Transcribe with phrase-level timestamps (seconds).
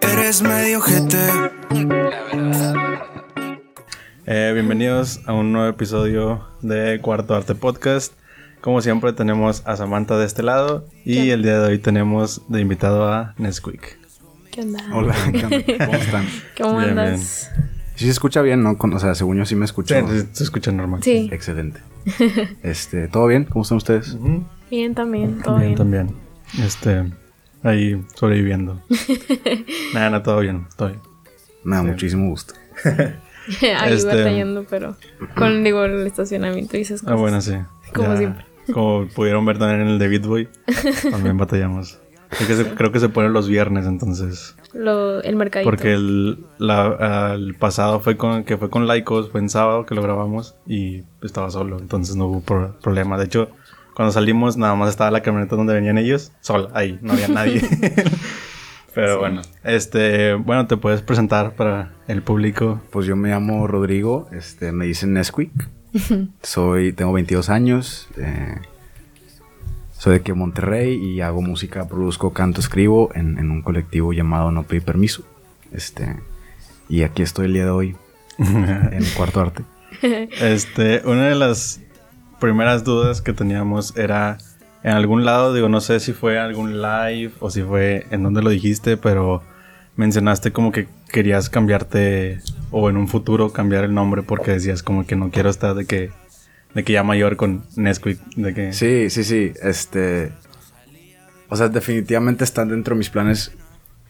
[0.00, 1.16] Eres medio gente.
[4.26, 8.14] Eh, bienvenidos a un nuevo episodio de Cuarto Arte Podcast.
[8.60, 12.60] Como siempre tenemos a Samantha de este lado y el día de hoy tenemos de
[12.60, 13.96] invitado a Nesquik.
[14.50, 14.82] ¿Qué onda?
[14.92, 15.14] Hola.
[15.24, 16.26] ¿cómo están?
[16.58, 17.52] ¿Cómo Bien, andas?
[17.96, 18.78] Sí se escucha bien, ¿no?
[18.78, 19.94] Con- o sea, según yo sí me escucho.
[19.94, 21.02] Sí, se, escucha normal.
[21.02, 21.80] Sí, Excelente.
[22.62, 23.44] Este, ¿todo bien?
[23.44, 24.16] ¿Cómo están ustedes?
[24.70, 25.76] Bien también, todo Bien, bien.
[25.78, 26.14] también.
[26.62, 27.10] Este,
[27.62, 28.80] ahí sobreviviendo.
[29.94, 31.00] Nada, no, todo bien, todo bien.
[31.64, 32.54] Me da muchísimo gusto.
[33.78, 34.96] Ahí Este- batallando, pero
[35.36, 37.20] con, digo, el estacionamiento y esas Ah, cosas.
[37.20, 37.54] bueno, sí.
[37.94, 38.44] Como siempre.
[38.72, 40.48] Como pudieron ver también en el de Bitboy,
[41.10, 41.98] también batallamos.
[42.38, 44.54] Creo que, se, creo que se pone los viernes, entonces.
[44.74, 45.70] Lo, el mercadito.
[45.70, 49.94] Porque el, la- el pasado fue con, que fue con Laicos, fue en sábado que
[49.94, 53.16] lo grabamos y estaba solo, entonces no hubo pro- problema.
[53.16, 53.50] De hecho,
[53.94, 57.62] cuando salimos nada más estaba la camioneta donde venían ellos, sola, ahí, no había nadie.
[58.94, 62.80] Pero bueno, este, bueno, te puedes presentar para el público.
[62.90, 65.50] Pues yo me llamo Rodrigo, este, me dicen Nesquik.
[66.42, 68.08] Soy, tengo 22 años.
[68.16, 68.56] eh,
[70.06, 74.52] soy de aquí Monterrey y hago música, produzco, canto, escribo en, en un colectivo llamado
[74.52, 75.24] No Pedí Permiso.
[75.72, 76.20] Este,
[76.88, 77.96] y aquí estoy el día de hoy
[78.38, 79.64] en Cuarto Arte.
[80.40, 81.80] Este, una de las
[82.38, 84.38] primeras dudas que teníamos era
[84.84, 88.42] en algún lado, digo, no sé si fue algún live o si fue en donde
[88.42, 89.42] lo dijiste, pero
[89.96, 92.38] mencionaste como que querías cambiarte
[92.70, 95.84] o en un futuro cambiar el nombre porque decías como que no quiero estar de
[95.84, 96.10] que
[96.74, 99.52] de que ya mayor con Nesquik, de que Sí, sí, sí.
[99.62, 100.32] Este.
[101.48, 103.52] O sea, definitivamente están dentro de mis planes.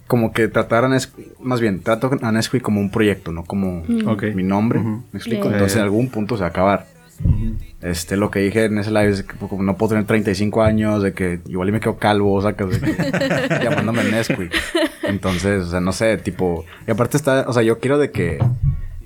[0.06, 1.38] Como que tratar a Nesquik.
[1.40, 4.24] Más bien, trato a Nesquik como un proyecto, no como Ok.
[4.34, 4.78] mi nombre.
[4.78, 5.02] Ujú.
[5.12, 5.44] ¿Me explico?
[5.44, 5.52] Yeah.
[5.54, 6.86] Entonces, en algún punto se va a acabar.
[7.80, 10.62] Este, lo que dije en ese live es que pues, como no puedo tener 35
[10.62, 14.52] años, de que igual y me quedo calvo, sacas de que llamándome Nesquik.
[15.02, 16.64] Entonces, o sea, no sé, tipo.
[16.86, 18.38] Y aparte está, o sea, yo quiero de que.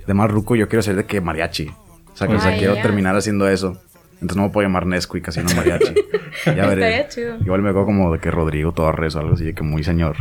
[0.07, 1.71] De más ruco, yo quiero ser de que mariachi.
[2.21, 3.81] O sea, que, o sea, quiero terminar haciendo eso.
[4.15, 5.95] Entonces no me puedo llamar Nesquik, así no mariachi.
[6.47, 7.01] Ya veré.
[7.01, 7.37] Estaría chido.
[7.45, 10.17] Igual me veo como de que Rodrigo Torres o algo así, de que muy señor.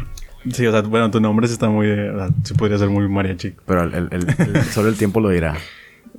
[0.51, 2.89] Sí, o sea, bueno, tu nombre sí está muy, eh, o sea, sí podría ser
[2.89, 3.55] muy mariachi.
[3.65, 5.55] Pero el, el- solo el tiempo lo dirá.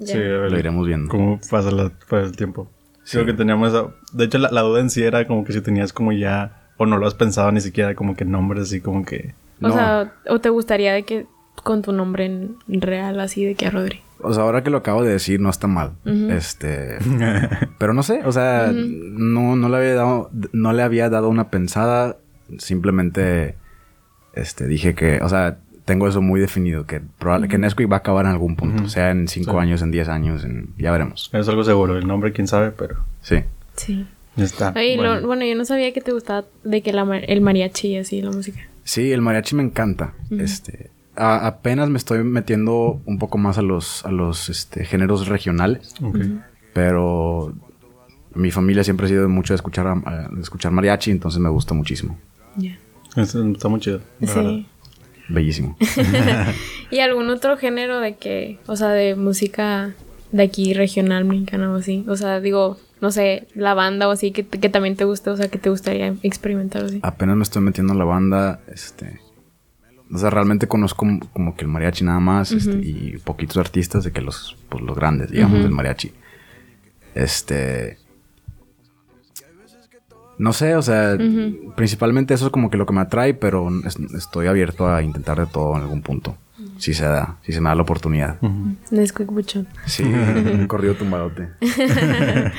[0.05, 1.09] Sí, a ver Lo iremos viendo.
[1.11, 2.71] cómo pasa la- pasa el tiempo.
[3.03, 3.13] Sí.
[3.17, 5.61] Creo que teníamos esa- de hecho la, la duda en sí era como que si
[5.63, 9.05] tenías como ya o no lo has pensado ni siquiera como que nombres así como
[9.05, 9.75] que O No.
[9.75, 11.27] sea, o te gustaría de que
[11.63, 14.01] con tu nombre en real, así de que a Rodri.
[14.23, 15.93] O sea, ahora que lo acabo de decir, no está mal.
[16.05, 16.99] Este.
[17.79, 21.49] Pero no sé, o sea, no, no le había dado, no le había dado una
[21.51, 22.17] pensada.
[22.59, 23.55] Simplemente
[24.35, 27.99] este, dije que, o sea, tengo eso muy definido, que probable, que Nesquik va a
[27.99, 29.57] acabar en algún punto, sea en 5 Sí.
[29.59, 31.31] años, en 10 años, en- ya veremos.
[31.33, 33.37] es algo seguro, el nombre quién sabe, pero Sí.
[33.77, 34.07] Sí.
[34.37, 34.73] ya está.
[34.77, 35.21] Oye, bueno.
[35.21, 38.21] lo- bueno, yo no sabía que te gustaba de que la, el mariachi y así,
[38.23, 38.61] la música.
[38.85, 40.13] Sí, el mariachi me encanta.
[40.31, 45.29] Este, a- apenas me estoy metiendo un poco más a los, a los este, géneros
[45.29, 46.19] regionales, Ok.
[46.73, 47.53] pero
[48.35, 51.75] mi familia siempre ha sido mucho de escuchar, a- de escuchar mariachi, entonces me gusta
[51.75, 52.19] muchísimo.
[52.57, 52.79] Ya.
[53.17, 54.01] Está, está muy chido.
[54.25, 54.67] Sí.
[55.29, 55.77] Bellísimo.
[56.91, 59.95] ¿Y algún otro género de que, o sea, de música
[60.33, 62.05] de aquí regional mexicana o así?
[62.09, 65.37] O sea, digo, no sé, la banda o así que, que también te guste, o
[65.37, 66.99] sea, que te gustaría experimentar o así.
[67.03, 69.21] apenas me estoy metiendo en la banda, este,
[70.13, 74.13] o sea, realmente conozco como, que el mariachi nada más, este, y poquitos artistas de
[74.13, 76.13] que los, pues, los grandes, digamos, del mariachi.
[77.15, 77.99] Este,
[80.39, 81.19] no sé, o sea,
[81.77, 85.39] principalmente eso es como que lo que me atrae, pero es- estoy abierto a intentar
[85.39, 86.37] de todo en algún punto.
[86.79, 88.39] Si se da, si se me da la oportunidad.
[88.91, 89.67] Nesquik Buchón.
[89.87, 91.49] Sí, un corrido tumbadote.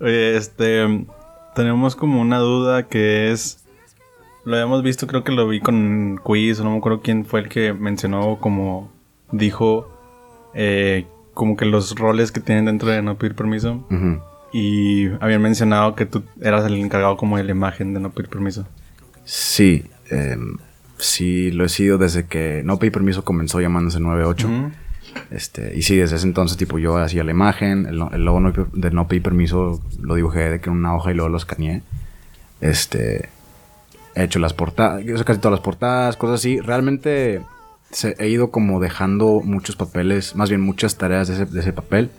[0.00, 1.06] Oye, este
[1.54, 3.61] tenemos como una duda que es
[4.44, 7.40] lo habíamos visto, creo que lo vi con Quiz, o no me acuerdo quién fue
[7.40, 8.90] el que mencionó como
[9.30, 9.88] dijo
[10.54, 13.86] eh, como que los roles que tienen dentro de no pedir permiso
[14.52, 18.28] y habían mencionado que tú eras el encargado como de la imagen de no pedir
[18.28, 18.66] permiso.
[19.24, 20.58] Sí, em,
[20.98, 24.46] sí, lo he sido desde que No Pedí Permiso comenzó llamándose 98.
[24.48, 24.70] Ujú.
[25.30, 28.52] Este, y sí, desde ese entonces, tipo, yo hacía la imagen, el, el logo no-
[28.52, 31.82] de No Pedí Permiso lo dibujé de que en una hoja y luego lo escaneé.
[32.60, 33.28] Este,
[34.14, 36.60] he hecho las portadas, casi todas las portadas, cosas así.
[36.60, 37.40] Realmente
[37.90, 41.72] se- he ido como dejando muchos papeles, más bien muchas tareas de ese, de ese
[41.72, 42.10] papel.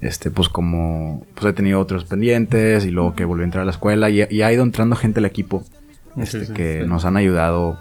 [0.00, 3.64] Este, pues como, pues he tenido otros pendientes y luego que volví a entrar a
[3.64, 5.64] la escuela y, y ha ido entrando gente al equipo
[6.18, 6.86] este, Sí, sí, que sí.
[6.88, 7.78] nos han ayudado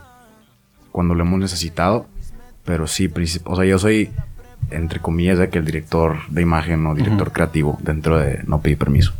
[0.91, 2.05] cuando lo hemos necesitado.
[2.63, 3.11] Pero sí,
[3.43, 4.09] o sea, yo soy,
[4.71, 8.75] entre comillas, de que el director de imagen o director creativo dentro de No Pedí
[8.75, 9.13] Permiso.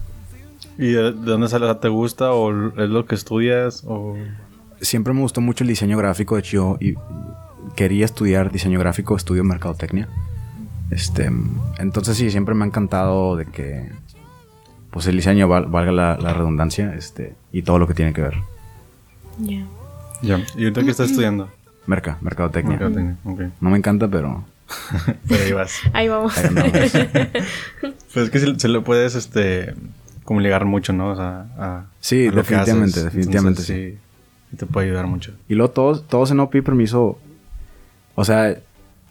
[0.77, 1.73] ¿Y de, de dónde sale?
[1.75, 3.83] ¿Te gusta o es lo que estudias?
[3.87, 4.15] O...
[4.81, 6.35] Siempre me gustó mucho el diseño gráfico.
[6.35, 6.95] De hecho, yo y-
[7.75, 10.07] quería estudiar diseño gráfico, estudio mercadotecnia.
[10.91, 11.31] Este,
[11.79, 13.89] entonces sí, siempre me ha encantado de que
[14.91, 18.21] pues el diseño val- valga la, la redundancia, este, y todo lo que tiene que
[18.21, 18.35] ver.
[19.39, 19.65] Ya.
[20.21, 20.37] Ya.
[20.55, 21.49] ¿Y ahorita qué estás estudiando?
[21.87, 22.77] Merca, mercadotecnia.
[22.77, 23.41] Mercadotecnia, ok.
[23.61, 24.43] No me encanta, pero
[25.27, 25.79] Pero ahí vas.
[25.93, 26.37] Ahí vamos.
[26.37, 26.49] ahí.
[28.13, 29.73] Pues es que se, se le puedes, este,
[30.25, 31.11] como ligar mucho, ¿no?
[31.11, 31.85] O sea, a...
[32.01, 33.03] Sí, a lo que definitivamente, haces.
[33.05, 33.99] definitivamente Entonces,
[34.51, 34.57] sí.
[34.57, 35.33] Te puede ayudar mucho.
[35.47, 37.17] Y luego todos, todos en OPI permiso.
[38.15, 38.57] O sea,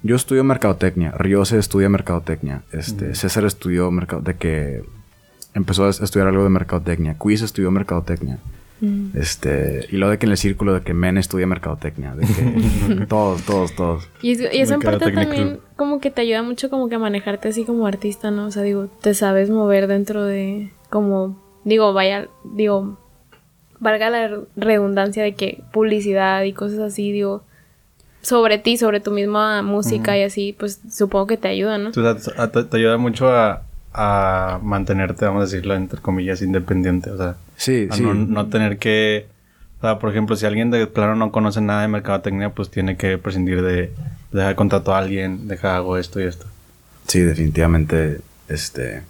[0.02, 1.12] yo estudio mercadotecnia.
[1.12, 2.62] Riose estudia mercadotecnia.
[2.72, 4.84] Este, César estudió mercado de que
[5.54, 7.16] empezó a estudiar algo de mercadotecnia.
[7.18, 8.38] Quiz estudió mercadotecnia.
[8.84, 9.16] Mm.
[9.16, 12.14] Este, y luego de que en el círculo de que Men estudia mercadotecnia.
[12.14, 14.08] De que todos, todos, todos.
[14.22, 15.60] Y, es- y eso en parte también Club.
[15.76, 18.46] como que te ayuda mucho como que a manejarte así como artista, ¿no?
[18.46, 22.98] O sea, digo, te sabes mover dentro de como, digo, vaya, digo,
[23.80, 27.42] valga la re- redundancia de que publicidad y cosas así, digo,
[28.22, 31.90] sobre ti, sobre tu misma música y así, pues supongo que te ayuda, ¿no?
[31.90, 33.63] Te, te ayuda mucho a,
[33.94, 37.10] a mantenerte, vamos a decirlo, entre comillas, independiente.
[37.10, 38.02] O sea, Sí, a sí.
[38.02, 39.26] no, no tener que...
[39.78, 42.96] O sea, por ejemplo, si alguien de plano no conoce nada de mercadotecnia, pues tiene
[42.96, 43.92] que prescindir de...
[44.32, 46.46] Deja contrato a alguien, deja hago esto y esto.
[47.06, 48.20] Sí, definitivamente.
[48.48, 49.02] Este.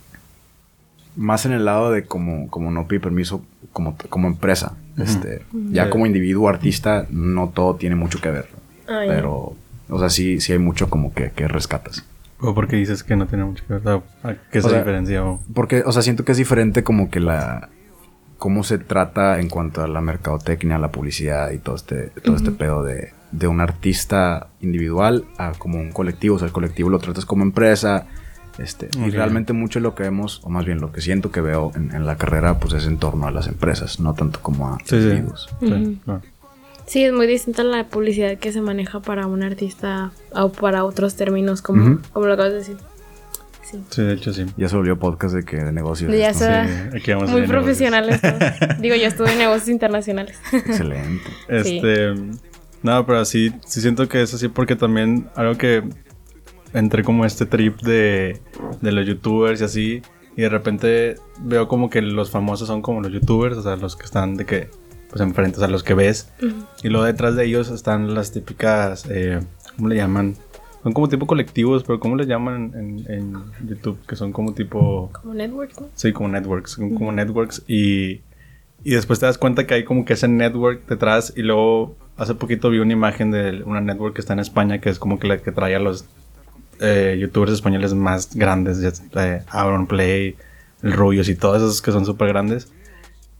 [1.16, 3.42] Más en el lado de como, como no pide permiso
[3.72, 4.74] como, como empresa.
[4.98, 5.42] Este.
[5.70, 8.48] Ya como individuo artista, no todo tiene mucho que ver.
[8.86, 9.04] Ah.
[9.06, 9.56] Pero.
[9.88, 12.04] O sea, sí, sí hay mucho como que, que rescatas.
[12.44, 13.88] ¿O porque dices que no tiene mucho que ver?
[14.22, 15.24] ¿a ¿Qué se O sea, diferencia?
[15.24, 17.68] O- Porque, o sea, siento que es diferente como que la.
[18.38, 22.50] cómo se trata en cuanto a la mercadotecnia, la publicidad y todo este, todo este
[22.50, 26.36] pedo de, de un artista individual a como un colectivo.
[26.36, 28.06] O sea, el colectivo lo tratas como empresa.
[28.56, 31.40] Este, Y realmente mucho de lo que vemos, o más bien lo que siento que
[31.40, 34.68] veo en, en la carrera, pues es en torno a las empresas, no tanto como
[34.68, 34.94] a Sí, sí.
[34.96, 35.48] individuos.
[35.60, 36.22] Sí, claro.
[36.86, 41.14] Sí, es muy distinta la publicidad que se maneja para un artista o para otros
[41.16, 42.76] términos, como, como lo acabas de decir.
[43.62, 43.80] Sí.
[43.88, 44.44] Sí, de hecho sí.
[44.56, 46.12] Ya se volvió podcast de que de negocios.
[46.14, 48.20] Ya se- Sí, aquí vamos a Muy a profesionales.
[48.80, 50.38] Digo, yo estuve en negocios internacionales.
[50.52, 51.24] Excelente.
[51.48, 52.14] Este.
[52.82, 55.82] No, pero sí, sí siento que es así porque también algo que
[56.74, 58.42] entré como este trip de,
[58.82, 60.02] de los youtubers y así.
[60.36, 63.96] Y de repente veo como que los famosos son como los youtubers, o sea, los
[63.96, 64.68] que están de que,
[65.14, 66.28] pues enfrente, o sea, los que ves.
[66.82, 69.38] Y luego detrás de ellos están las típicas, eh,
[69.76, 70.34] ¿cómo le llaman?
[70.82, 73.34] Son como tipo colectivos, pero ¿cómo le llaman en, en
[73.64, 73.96] YouTube?
[74.08, 75.12] Que son como tipo...
[75.12, 75.86] Como network, ¿no?
[75.94, 78.22] Sí, como networks, son como networks y,
[78.82, 82.34] y después te das cuenta que hay como que ese network detrás y luego hace
[82.34, 85.28] poquito vi una imagen de una network que está en España que es como que
[85.28, 86.06] la que trae a los
[86.80, 88.90] eh, youtubers españoles más grandes, ya,
[89.22, 90.34] eh, Aaron Play,
[90.82, 92.68] el Rubius y todos esos que son súper grandes.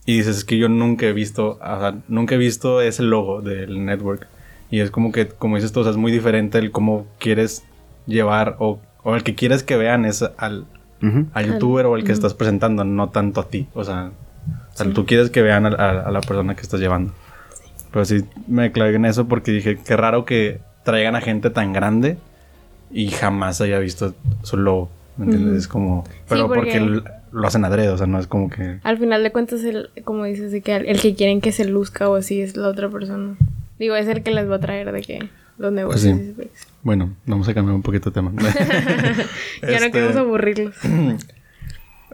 [0.05, 3.41] Y dices, es que yo nunca he visto, o sea, nunca he visto ese logo
[3.41, 4.27] del network.
[4.69, 7.63] Y es como que, como dices tú, o sea, es muy diferente el cómo quieres
[8.05, 10.65] llevar o, o el que quieres que vean es al,
[11.33, 13.67] al youtuber o al que estás presentando, no tanto a ti.
[13.73, 14.11] O sea,
[14.73, 17.13] o sea, tú quieres que vean a, a- a la persona que estás llevando.
[17.91, 21.73] Pero sí me clavé en eso porque dije, qué raro que traigan a gente tan
[21.73, 22.17] grande
[22.91, 24.13] y jamás haya visto
[24.43, 24.89] su logo.
[25.17, 25.49] ¿Me entiendes?
[25.51, 25.57] Ujú.
[25.59, 26.03] Es como...
[26.27, 28.79] Pero porque- porque, lo hacen adrede, o sea, no es como que...
[28.83, 31.65] Al final de cuentas, el, como dices, de que el, el que quieren que se
[31.65, 33.35] luzca o así es la otra persona.
[33.77, 36.17] Digo, es el que les va a traer de que los negocios.
[36.17, 36.33] sí.
[36.81, 38.31] Bueno, vamos a cambiar un poquito de tema.
[39.61, 40.75] ya no Este, queremos aburrirlos.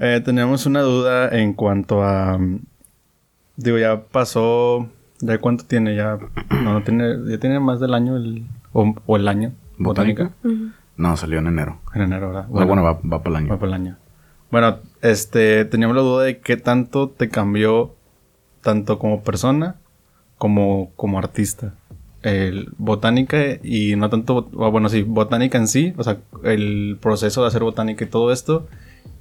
[0.04, 2.40] Eh, teníamos una duda en cuanto a.
[3.56, 4.90] Digo, ya pasó.
[5.20, 5.96] ¿Ya cuánto tiene?
[5.96, 6.18] Ya.
[6.50, 7.18] No, no tiene.
[7.28, 8.46] Ya tiene más del año el.
[8.74, 9.52] O, o el año.
[9.78, 10.32] ¿Botánica?
[10.98, 11.82] No, salió en enero.
[11.94, 12.46] En enero, ¿verdad?
[12.50, 13.60] Bueno, bueno, va, va para el va año.
[13.60, 13.98] por el año.
[14.50, 15.66] Bueno, este.
[15.66, 17.96] Teníamos la duda de qué tanto te cambió.
[18.62, 19.76] Tanto como persona.
[20.38, 21.74] Como, como artista.
[22.24, 24.44] El botánica y no tanto.
[24.44, 25.94] Bueno, sí, botánica en sí.
[25.98, 28.68] O sea, el proceso de hacer botánica y todo esto.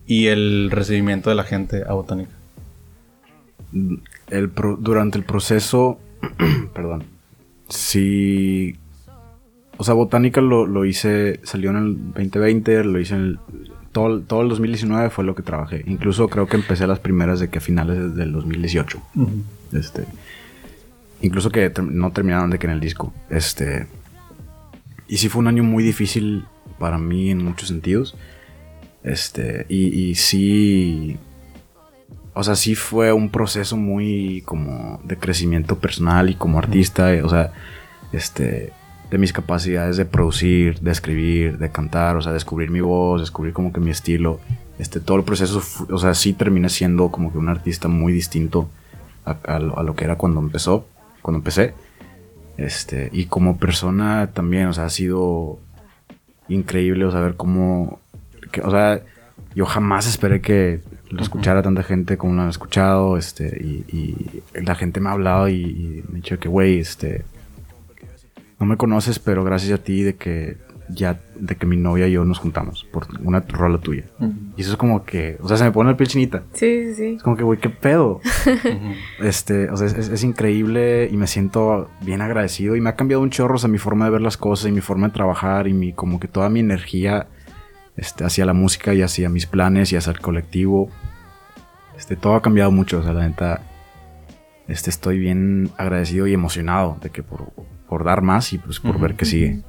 [0.06, 2.32] Y el recibimiento de la gente a botánica.
[4.28, 5.98] El durante el proceso,
[6.74, 7.04] perdón,
[7.68, 8.76] sí,
[9.80, 13.38] o sea, botánica lo, lo hice, salió en el 2020, lo hice en el,
[13.92, 15.82] todo, el- todo el 2019 fue lo que trabajé.
[15.86, 19.00] Incluso creo que empecé las primeras de que a finales del 2018.
[19.72, 20.04] Este,
[21.22, 23.12] incluso que no terminaron de que en el disco.
[23.30, 23.86] Este,
[25.08, 26.44] y sí fue un año muy difícil
[26.78, 28.16] para mí en muchos sentidos.
[29.02, 31.16] Este, y, y sí,
[32.34, 37.22] o sea, sí fue un proceso muy como de crecimiento personal y como artista, eh,
[37.22, 37.52] o sea,
[38.12, 38.72] este,
[39.10, 43.52] de mis capacidades de producir, de escribir, de cantar, o sea, descubrir mi voz, descubrir
[43.52, 44.40] como que mi estilo.
[44.78, 48.70] este, todo el proceso, o sea, sí terminé siendo como que un artista muy distinto
[49.24, 50.86] a, lo, que era cuando empezó,
[51.22, 51.74] cuando empecé.
[52.56, 55.58] Este, y como persona también, o sea, ha sido
[56.48, 58.00] increíble, o sea, ver cómo,
[58.62, 59.02] o sea,
[59.54, 64.74] yo jamás esperé que lo escuchara tanta gente como lo han escuchado, este, y, la
[64.74, 67.24] gente me ha hablado y, y me ha dicho que, güey, este,
[68.60, 70.58] no me conoces, pero gracias a ti de que
[70.92, 74.04] ya de que mi novia y yo nos juntamos por una rola tuya.
[74.56, 76.42] Y eso es como que, o sea, se me pone el piel chinita.
[76.52, 77.06] Sí, sí, sí.
[77.16, 78.20] Es como que, güey, qué pedo.
[79.20, 83.30] este, o sea, es, increíble y me siento bien agradecido y me ha cambiado un
[83.30, 85.72] chorro, o sea, mi forma de ver las cosas y mi forma de trabajar y
[85.72, 87.28] mi, como que toda mi energía,
[87.96, 90.90] este, hacia la música y hacia mis planes y hacia el colectivo.
[91.96, 93.62] Este, todo ha cambiado mucho, o sea, la neta,
[94.68, 97.52] este, estoy bien agradecido y emocionado de que por,
[97.90, 99.62] por dar más y pues por ver que sigue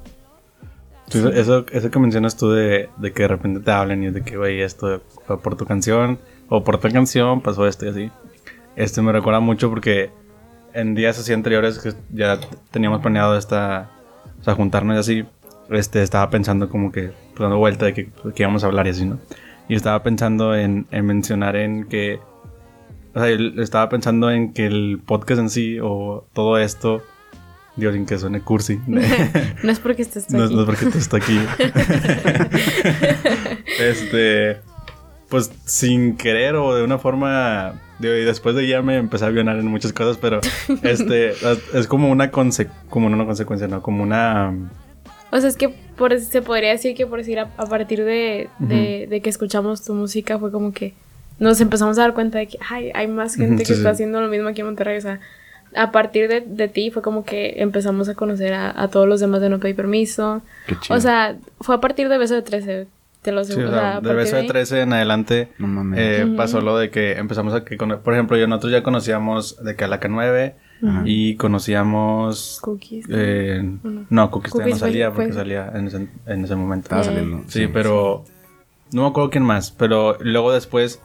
[1.14, 4.38] eso, eso que mencionas tú de, de, que de repente te hablen y de que,
[4.38, 8.12] güey, esto fue por tu canción o por tu canción pasó esto y así.
[8.76, 10.12] Este me recuerda mucho porque
[10.74, 12.40] en días así anteriores que ya
[12.72, 13.92] teníamos planeado esta,
[14.40, 15.26] o sea, juntarnos y así,
[15.70, 18.92] este, estaba pensando como que, pues, dando vuelta de que, que, íbamos a hablar y
[18.92, 19.20] así, ¿no?
[19.68, 22.20] Y estaba pensando en, en mencionar en que,
[23.14, 23.30] o sea,
[23.62, 27.02] estaba pensando en que el podcast en sí o todo esto
[27.76, 28.80] Dios, sin que suene cursi.
[28.88, 30.34] no es porque estés aquí.
[30.34, 31.40] No, no, es porque tú estás aquí.
[33.80, 34.60] este.
[35.30, 37.80] Pues sin querer o de una forma.
[38.00, 40.42] y después de ya me empecé a avionar en muchas cosas, pero
[40.84, 41.34] este
[41.74, 43.82] es como una conse como una consecuencia, ¿no?
[43.82, 44.54] Como una.
[45.32, 49.22] O sea, es que por, se podría decir que por decir a, partir de, de,
[49.22, 50.94] que escuchamos tu música fue como que
[51.40, 54.28] nos empezamos a dar cuenta de que ay, hay más gente que está haciendo lo
[54.28, 54.98] mismo aquí en Monterrey.
[54.98, 55.22] O sea,
[55.76, 59.42] a partir de, de, ti fue como que empezamos a conocer a, todos los demás
[59.42, 60.42] de No Pedí Permiso.
[60.90, 62.88] O sea, fue a partir de Beso de 13.
[63.22, 63.72] Te lo aseguro.
[64.02, 65.50] de Beso de 13 en adelante
[65.96, 67.78] eh, pasó lo de que empezamos a que...
[67.78, 70.56] Por ejemplo, yo nosotros ya conocíamos de Calaca 9
[71.06, 72.60] y conocíamos...
[72.62, 73.06] Cookies.
[73.10, 73.62] Eh,
[74.10, 74.32] no?
[74.32, 76.86] Cookies, todavía no salía porque salía en ese, en ese momento.
[76.86, 77.44] Estaba saliendo.
[77.48, 78.26] Sí, pero...
[78.92, 81.02] No me acuerdo quién más, pero luego después...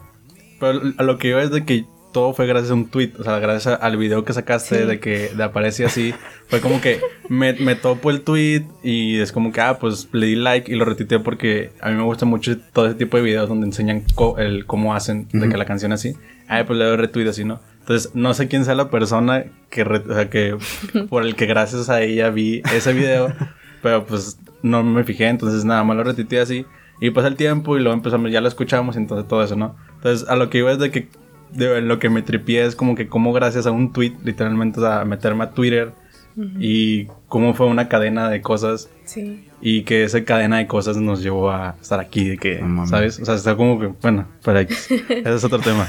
[0.59, 1.85] Pero a lo que iba es de que
[2.17, 5.29] todo fue gracias a un tweet, o sea, gracias al video que sacaste de que
[5.37, 6.15] de aparece así.
[6.49, 10.29] Fue como que me, me topo el tweet y es como que, ah, pues le
[10.29, 13.23] di like y lo retuiteé porque a mí me gusta mucho todo ese tipo de
[13.23, 14.03] videos donde enseñan
[14.39, 16.17] el, cómo hacen de que la canción así.
[16.49, 17.61] Ah, pues le doy retweet así, ¿no?
[17.81, 20.57] Entonces, no sé quién sea la persona que, o sea, que
[21.11, 23.31] por el que gracias a ella vi ese video,
[23.83, 26.65] pero pues no me fijé, entonces nada más lo retuiteé así.
[26.99, 29.77] Y pasa el tiempo y luego empezamos, ya lo escuchamos, entonces todo eso, ¿no?
[29.97, 31.09] Entonces, a lo que iba es de que
[31.53, 34.83] de, lo que me tripié es como que como gracias a un tweet, literalmente, o
[34.83, 35.93] sea, meterme a Twitter
[36.59, 38.91] y cómo fue una cadena de cosas.
[39.05, 39.49] Sí.
[39.63, 43.19] Y que esa cadena de cosas nos llevó a estar aquí, de que, ¿sabes?
[43.21, 45.89] O sea, está como que, bueno, para ese es otro tema.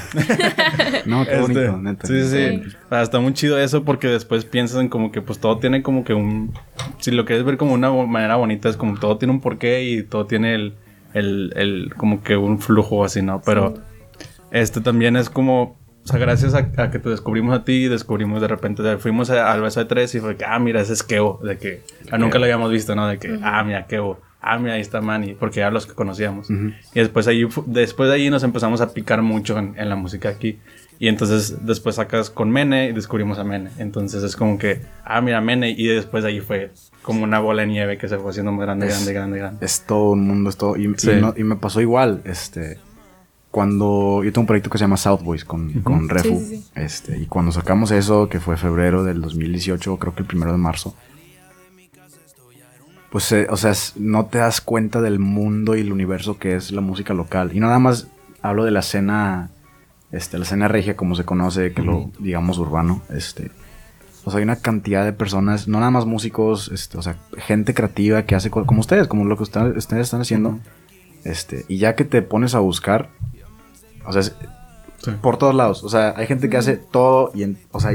[1.04, 2.06] no, qué bonito, este, neta.
[2.06, 2.76] Sí, sí, sí.
[2.90, 6.14] está muy chido eso porque después piensas en como que, pues todo tiene como que
[6.14, 6.54] un.
[6.98, 10.02] Si lo quieres ver como una manera bonita, es como todo tiene un porqué y
[10.02, 10.74] todo tiene el.
[11.12, 13.42] el, el como que un flujo así, ¿no?
[13.44, 13.74] Pero.
[14.50, 18.48] Este también es como, o sea, gracias a, que te descubrimos a ti, descubrimos de
[18.48, 21.58] repente, fuimos al beso de tres y fue que, ah, mira, ese es Kevo, de
[21.58, 23.06] que ah, nunca lo habíamos visto, ¿no?
[23.06, 26.50] De que, ah, mira, Kevo, ah, mira, ahí está Manny, porque ya los que conocíamos.
[26.50, 30.58] Y después ahí, después de ahí nos empezamos a picar mucho en, la música aquí.
[31.00, 33.70] Y entonces después sacas con Mene y descubrimos a Mene.
[33.78, 35.70] Entonces es como que, ah, mira, Mene.
[35.70, 38.62] Y después de ahí fue como una bola de nieve que se fue haciendo más
[38.62, 39.64] grande, grande, grande, grande.
[39.64, 40.76] Es todo un mundo, es todo.
[40.76, 40.92] Y,
[41.36, 42.22] y, me pasó igual.
[42.24, 42.78] Este,
[43.58, 46.40] cuando yo tengo un proyecto que se llama South Boys con, con Refu.
[46.76, 50.58] Este, y cuando sacamos eso, que fue febrero del 2018, creo que el primero de
[50.58, 50.94] marzo,
[53.10, 56.70] pues, eh, o sea, no te das cuenta del mundo y el universo que es
[56.70, 57.50] la música local.
[57.52, 58.06] Y no nada más
[58.42, 59.50] hablo de la escena,
[60.12, 63.50] este, la escena regia como se conoce, que lo digamos urbano, este.
[64.24, 67.74] O sea, hay una cantidad de personas, no nada más músicos, este, o sea, gente
[67.74, 70.60] creativa que hace como ustedes, como lo que ustedes, están haciendo.
[71.24, 73.10] Este, y ya que te pones a buscar,
[74.08, 74.32] o sea,
[75.20, 75.84] por todos lados.
[75.84, 77.92] O sea, hay gente que hace todo y, en, o sea,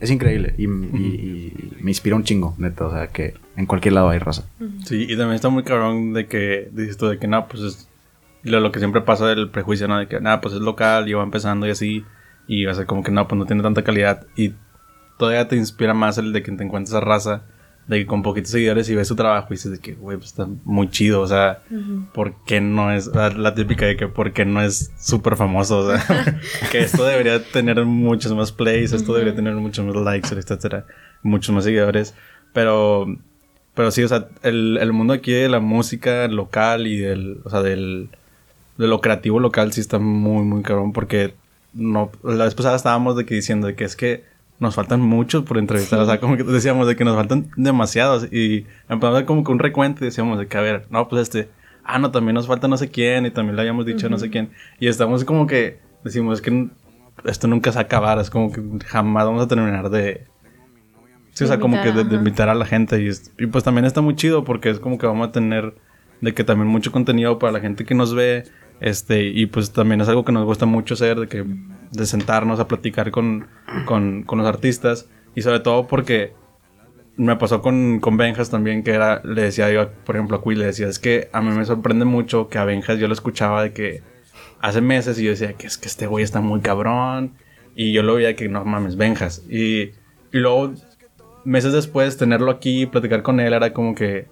[0.00, 2.86] es increíble y, me inspira un chingo, neta.
[2.86, 4.44] O sea, que en cualquier lado hay raza.
[4.84, 7.88] Sí, y también está muy cabrón de que dices tú de que no, pues es
[8.42, 9.98] lo, que siempre pasa del prejuicio, ¿no?
[9.98, 12.04] De que nada, pues es local y va empezando y así.
[12.46, 14.26] Y va a ser como que no, pues no tiene tanta calidad.
[14.36, 14.54] Y
[15.18, 17.42] todavía te inspira más el de que te encuentres a raza
[17.88, 20.30] de que con poquitos seguidores y ves su trabajo y dices de que, güey, pues
[20.30, 21.62] está muy chido, o sea,
[22.12, 25.78] ¿por qué no es la, típica de que por qué no es súper famoso?
[25.78, 26.38] O sea,
[26.70, 30.86] que esto debería tener muchos más plays, esto debería tener muchos más likes, etcétera,
[31.22, 32.14] muchos más seguidores,
[32.52, 33.06] pero,
[33.74, 37.50] pero sí, o sea, el, el mundo aquí de la música local y del, o
[37.50, 38.10] sea, del,
[38.76, 41.34] de lo creativo local sí está muy, muy cabrón porque
[41.72, 44.24] no, la vez pasada estábamos de que diciendo de que es que
[44.60, 48.32] nos faltan muchos por entrevistar, o sea, como que decíamos de que nos faltan demasiados
[48.32, 51.48] y empezamos como que un recuento y decíamos de que, a ver, no, pues este,
[51.84, 54.30] ah, no, también nos falta no sé quién y también le habíamos dicho no sé
[54.30, 54.50] quién
[54.80, 56.68] y estamos como que decimos que
[57.24, 60.26] esto nunca se va a acabar, es como que jamás vamos a terminar de...
[61.32, 63.62] Sí, o sea, como que de, de invitar a la gente y, es- y pues
[63.62, 65.74] también está muy chido porque es como que vamos a tener
[66.20, 68.44] de que también mucho contenido para la gente que nos ve,
[68.80, 71.44] este, y pues también es algo que nos gusta mucho hacer, de que
[71.90, 73.48] de sentarnos a platicar con,
[73.86, 76.32] con, con los artistas y sobre todo porque
[77.18, 80.54] me pasó con, con Benjas también, que era, le decía yo, por ejemplo, a Cui,
[80.54, 83.62] le decía, es que a mí me sorprende mucho que a Benjas yo lo escuchaba
[83.62, 84.02] de que
[84.60, 87.34] hace meses y yo decía que es que este güey está muy cabrón
[87.74, 89.42] y yo lo veía que no mames, Benjas.
[89.48, 89.92] Y, y
[90.32, 90.74] luego,
[91.44, 94.26] meses después, tenerlo aquí y platicar con él era como que,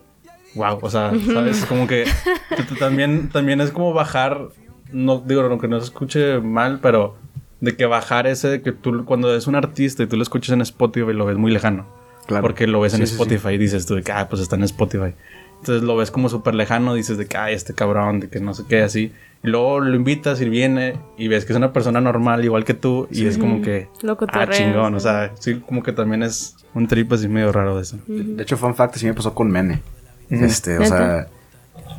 [0.55, 1.65] wow, o sea, ¿sabes?
[1.67, 2.05] Como que
[2.79, 4.49] también, también es como bajar,
[4.93, 7.17] no digo, aunque no se escuche mal, pero
[7.61, 10.53] de que bajar ese, de que tú cuando es un artista y tú lo escuchas
[10.53, 11.87] en Spotify lo ves muy lejano.
[12.27, 12.43] Claro.
[12.43, 13.23] Porque lo ves en Sí, sí, sí.
[13.23, 15.15] Spotify y dices tú de que, ah, pues está en Spotify.
[15.61, 18.53] Entonces lo ves como súper lejano, dices de que, ay, este cabrón, de que no
[18.53, 19.13] sé qué, así.
[19.43, 22.75] Y luego lo invitas y viene y ves que es una persona normal, igual que
[22.75, 24.95] tú, y es como que, Lo ah, chingón.
[24.95, 27.97] O sea, sí, como que también es un trip así medio raro de eso.
[28.07, 29.81] De hecho, fun fact, sí me pasó con Mene.
[30.29, 31.29] Este, o sea,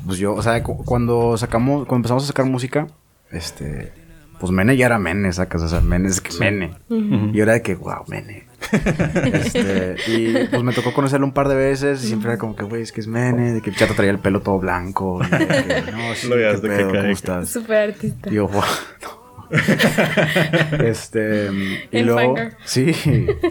[0.05, 2.87] pues yo, o sea, cu- cuando sacamos, cuando empezamos a sacar música,
[3.31, 3.91] este,
[4.39, 6.75] pues Mene ya era Mene, sacas, o sea, Mene es que Mene.
[6.89, 8.45] Y era de que, wow, Mene.
[8.71, 12.63] este, y pues me tocó conocerlo un par de veces y siempre era como que,
[12.63, 15.19] güey, es que es Mene, de que el chato traía el pelo todo blanco.
[15.23, 15.47] y de
[15.85, 17.01] que, no, sí, Lo qué veías de que pedo, cae.
[17.01, 17.49] ¿cómo estás?
[17.49, 18.29] Súper artista.
[18.29, 18.61] Y yo, wow,
[19.03, 19.17] no.
[20.83, 21.49] este,
[21.91, 22.57] y El luego, fangirl.
[22.65, 22.91] sí,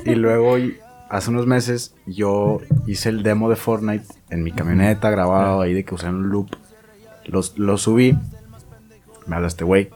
[0.05, 0.77] y luego y-
[1.09, 5.85] hace unos meses yo hice el demo de Fortnite en mi camioneta grabado ahí de
[5.85, 6.51] que usé un loop.
[7.25, 8.17] Los, lo subí.
[9.27, 9.89] Me habla este güey.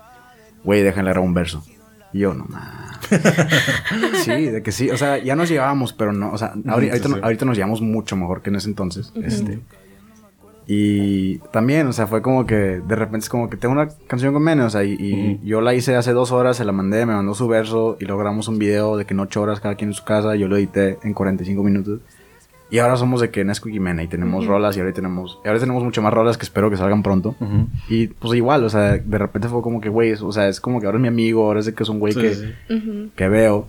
[0.64, 1.62] Güey, déjale grabar un verso.
[2.12, 2.98] Y yo, no mames.
[4.24, 4.90] sí, de que sí.
[4.90, 6.32] O sea, ya nos llevábamos, pero no.
[6.32, 9.12] O sea, ahorita, ahorita nos llevamos mucho mejor que en ese entonces.
[9.14, 9.60] Este.
[10.66, 14.32] Y también, o sea, fue como que de repente es como que tengo una canción
[14.32, 17.06] con Mene, o sea, y, y yo la hice hace dos horas, se la mandé,
[17.06, 19.90] me mandó su verso y logramos un video de que en ocho horas cada quien
[19.90, 22.00] en su casa, yo lo edité en 45 minutos.
[22.70, 25.48] Y ahora somos de que Nesquik y Mene y tenemos rolas y ahora tenemos, y
[25.48, 27.34] ahora tenemos mucho más rolas que espero que salgan pronto.
[27.40, 27.66] Ujú.
[27.88, 30.80] Y pues igual, o sea, de repente fue como que, güey, o sea, es como
[30.80, 33.10] que ahora es mi amigo, ahora es de que es un güey Sí, que, sí.
[33.16, 33.66] Que veo.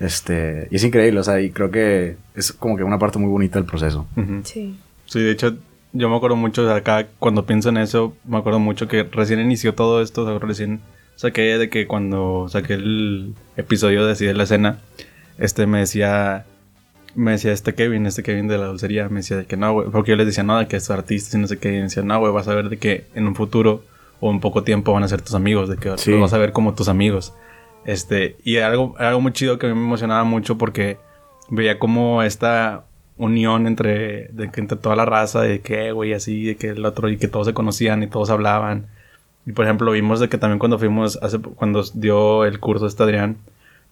[0.00, 3.28] Este, y es increíble, o sea, y creo que es como que una parte muy
[3.28, 4.06] bonita del proceso.
[4.44, 4.74] Sí.
[5.06, 5.56] Sí, de hecho,
[5.92, 9.04] yo me acuerdo mucho, o sea, acá cuando pienso en eso, me acuerdo mucho que
[9.04, 10.80] recién inició todo esto, o sea, recién
[11.16, 14.78] saqué de que cuando saqué el episodio de así de la escena,
[15.38, 16.46] este me decía,
[17.14, 19.88] me decía este Kevin, este Kevin de la dulcería, me decía de que no, güey,
[19.90, 21.82] porque yo les decía, no, de que es artista y no sé qué, y me
[21.82, 23.82] decía, no, güey, vas a ver de que en un futuro
[24.20, 26.10] o en poco tiempo van a ser tus amigos, de que Sí.
[26.10, 27.34] los vas a ver como tus amigos.
[27.84, 30.96] Este, y algo, algo muy chido que a mí me emocionaba mucho porque
[31.50, 32.84] veía como esta
[33.16, 37.08] unión entre, de entre toda la raza, de que, güey, así, de que el otro,
[37.10, 38.86] y que todos se conocían y todos hablaban.
[39.46, 43.02] Y por ejemplo, vimos de que también cuando fuimos, hace, cuando dio el curso este
[43.02, 43.36] Adrián,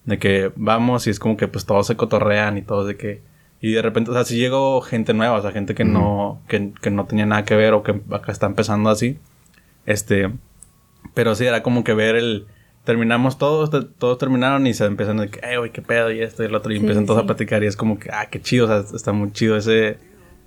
[0.05, 3.23] de que vamos y es como que pues todos se cotorrean y todos de que...
[3.61, 6.73] Y de repente, o sea, sí llegó gente nueva, o sea, gente que no, que,
[6.81, 9.19] que no tenía nada que ver o que acá está empezando así.
[9.87, 10.33] Este,
[11.15, 12.47] pero sí, era como que ver el...
[12.85, 16.21] Terminamos todos, te- todos terminaron y se empiezan de que, eh, güey, qué pedo y
[16.21, 16.73] esto y el otro.
[16.73, 17.25] Y Sí, empiezan todos sí.
[17.25, 19.99] a platicar y es como que, ah, qué chido, o sea, está muy chido ese,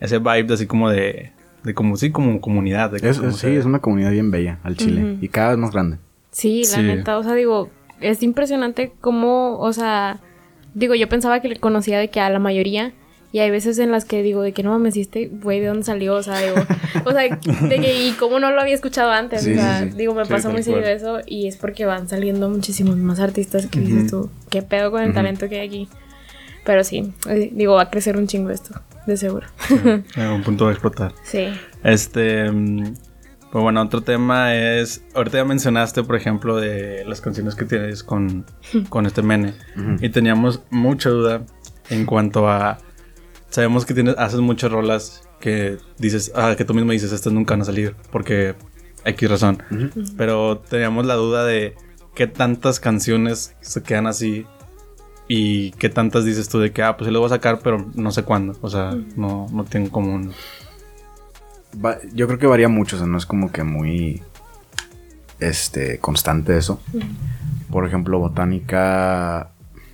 [0.01, 1.31] ese vibe de así como de,
[1.63, 2.91] de como, sí, como comunidad.
[2.91, 5.51] De que Es, como es- sí, es una comunidad bien bella al Chile y cada
[5.51, 5.97] vez más grande.
[6.31, 6.81] Sí, la Sí.
[6.81, 7.69] neta, o sea, digo,
[8.01, 10.19] es impresionante cómo, o sea,
[10.73, 12.93] digo, yo pensaba que le conocía de que a la mayoría,
[13.31, 15.67] y hay veces en las que digo, de que no mames, ¿y este güey de
[15.67, 16.15] dónde salió?
[16.15, 16.55] O sea, digo,
[17.05, 19.91] o sea, de que, y cómo no lo había escuchado antes, Sí, o sea, sí,
[19.91, 19.97] sí.
[19.97, 23.79] digo, me pasa muy seguido eso, y es porque van saliendo muchísimos más artistas que
[23.79, 25.89] dices tú, qué pedo con el talento que hay aquí.
[26.63, 28.73] Pero sí, eh, digo, va a crecer un chingo esto,
[29.05, 29.47] de seguro.
[30.15, 31.13] En un punto de explotar.
[31.23, 31.47] sí.
[31.84, 32.49] Este.
[33.47, 35.03] Mm, Pues bueno, otro tema es.
[35.13, 38.45] Ahorita ya mencionaste, por ejemplo, de las canciones que tienes con,
[38.89, 39.53] con este Mene.
[40.01, 41.45] Y teníamos mucha duda
[41.89, 42.77] en cuanto a.
[43.49, 47.53] Sabemos que tienes, haces muchas rolas que dices, ah, que tú mismo dices, estas nunca
[47.53, 48.55] van a salir, porque
[49.05, 49.62] X razón.
[50.17, 51.75] Pero teníamos la duda de
[52.15, 54.45] qué tantas canciones se quedan así
[55.27, 57.86] y qué tantas dices tú de que, ah, pues sí lo voy a sacar, pero
[57.93, 58.58] no sé cuándo.
[58.62, 60.34] O sea, no, no tengo como un.
[61.83, 64.21] Va- yo creo que varía mucho, o sea, no es como que muy
[65.39, 66.79] este constante eso.
[67.71, 69.49] Por ejemplo, Botánica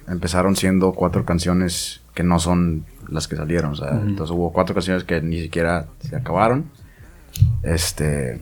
[0.08, 4.76] empezaron siendo cuatro canciones que no son las que salieron, o sea, entonces hubo cuatro
[4.76, 6.66] canciones que ni siquiera se acabaron.
[7.64, 8.42] Este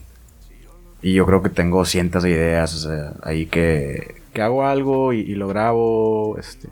[1.02, 5.14] y yo creo que tengo cientos de ideas, o sea, ahí que, que hago algo
[5.14, 6.68] y, y lo grabo, este,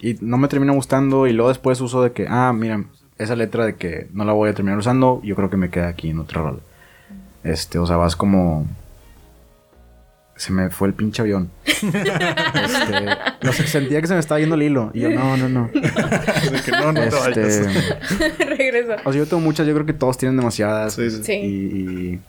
[0.00, 2.84] y no me termina gustando y luego después uso de que, ah, mira,
[3.20, 5.88] esa letra de que no la voy a terminar usando, yo creo que me queda
[5.88, 6.58] aquí en otra rola.
[7.44, 8.66] Este, o sea, vas como...
[10.36, 11.50] Se me fue el pinche avión.
[11.66, 11.92] este,
[13.42, 14.90] no sé, sentía que se me estaba yendo el hilo.
[14.94, 15.70] Y yo, no, no, no.
[16.64, 18.38] Que no, no te Este, vayas.
[18.38, 18.94] Regreso.
[19.04, 20.94] o sea, yo tengo muchas, yo creo que todos tienen demasiadas.
[20.94, 21.22] Sí, sí.
[21.22, 21.32] Sí.
[21.32, 22.20] Y, y,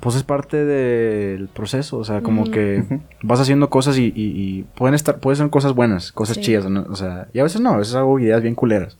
[0.00, 2.82] pues es parte del proceso, o sea, como que
[3.22, 6.42] vas haciendo cosas y, y- y pueden estar, pueden ser cosas buenas, cosas Sí.
[6.42, 6.84] chidas, ¿no?
[6.88, 8.96] o sea, y a veces no, a veces hago ideas bien culeras.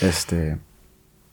[0.00, 0.58] Este,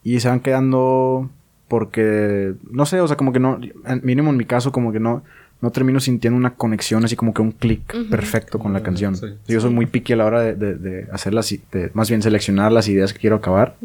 [0.03, 1.29] y se van quedando
[1.67, 4.99] porque, no sé, o sea, como que no, en- mínimo en mi caso, como que
[4.99, 5.23] no,
[5.61, 9.15] no termino sintiendo una conexión, así como que un clic perfecto con la canción.
[9.15, 9.27] Sí.
[9.47, 12.09] Yo soy muy picky a la hora de, de, de hacer las, i- de- más
[12.09, 13.75] bien seleccionar las ideas que quiero acabar.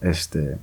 [0.00, 0.56] Este,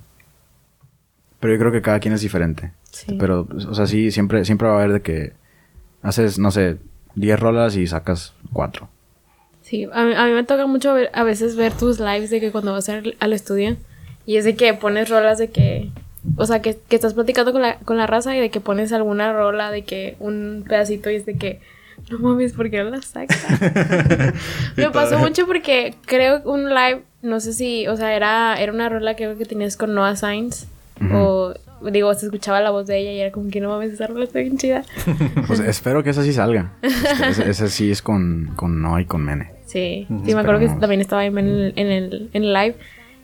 [1.40, 2.72] pero yo creo que cada quien es diferente.
[2.92, 3.18] Sí.
[3.20, 5.34] Pero, o sea, sí, siempre, siempre va a haber de que
[6.02, 6.78] haces, no sé,
[7.16, 8.88] 10 rolas y sacas 4.
[9.62, 12.40] Sí, a mí, a mí me toca mucho ver- a veces ver tus lives de
[12.40, 13.76] que cuando vas al, al estudio
[14.26, 15.92] y es de que pones rolas de que,
[16.38, 18.92] o sea, que, que estás platicando con la, con la raza y de que pones
[18.94, 21.60] alguna rola de que un pedacito y es de que,
[22.10, 23.38] no mames, ¿por qué no la sacas?
[24.78, 28.90] me pasó mucho porque creo un live, no sé si, o sea, era, era una
[28.90, 30.66] rola que creo que tenías con Noah Sainz
[31.14, 31.54] o...
[31.92, 34.26] Digo, se escuchaba la voz de ella y era como que no mames, esa rola
[34.26, 34.84] está bien chida.
[35.48, 36.74] Pues espero que esa sí salga.
[36.82, 39.54] Ese sí es con, con Noah y con Mene.
[39.66, 42.76] Sí, sí, me acuerdo que también estaba ahí en el, en el, en el live.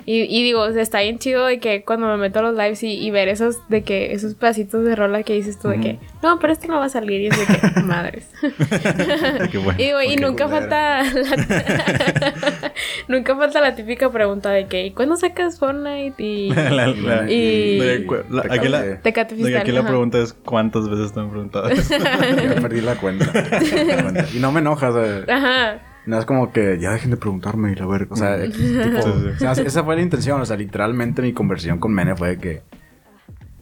[0.07, 2.55] Y, y digo, o sea, está bien chido de que cuando me meto a los
[2.55, 5.79] lives y, y ver esos, de que esos pedacitos de rola que dices tú de
[5.79, 7.21] que, no, pero este no va a salir.
[7.21, 8.29] Y es de que, madres.
[9.51, 9.79] Qué bueno.
[9.79, 11.05] y digo, y nunca falta la,
[13.07, 16.21] nunca falta la típica pregunta de que, ¿y cuándo sacas Fortnite?
[16.21, 17.79] Y La- la- Y-
[18.29, 18.99] la- aquí la,
[19.35, 21.69] Fiscal, aquí la pregunta es ¿cuántas veces te han preguntado?
[21.71, 23.31] Ya perdí la cuenta.
[23.31, 24.25] Perdí la cuenta.
[24.33, 24.93] Y no me enojas.
[24.97, 25.25] eh.
[25.31, 25.79] Ajá.
[26.05, 28.07] No es como que ya dejen de preguntarme y la ver.
[28.09, 29.45] O sea, tipo, Sí, sí.
[29.45, 30.39] o sea, esa fue la intención.
[30.41, 32.61] O sea, literalmente mi conversión con Mene fue de que.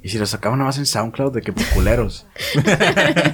[0.01, 2.27] Y si lo sacaban nada más en SoundCloud, de que por culeros.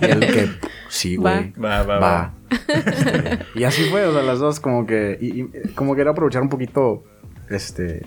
[0.02, 0.50] y él que,
[0.88, 1.52] sí, güey.
[1.54, 2.00] Va, va, Va.
[2.00, 2.34] va.
[2.68, 5.18] Este, y así fue, o sea, las dos como que.
[5.20, 7.04] Y, y como que era aprovechar un poquito.
[7.50, 8.06] Este.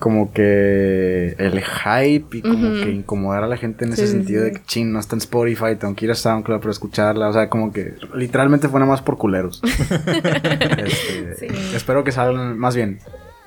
[0.00, 4.42] Como que el hype y como que incomodar a la gente en ese Sí, sentido
[4.42, 4.50] sí.
[4.50, 7.28] de que chin, no está en Spotify, tengo que ir a SoundCloud para escucharla.
[7.28, 9.62] O sea, como que literalmente fue nada más por culeros.
[10.00, 11.46] Este, Sí.
[11.76, 12.98] Espero que salgan, más bien.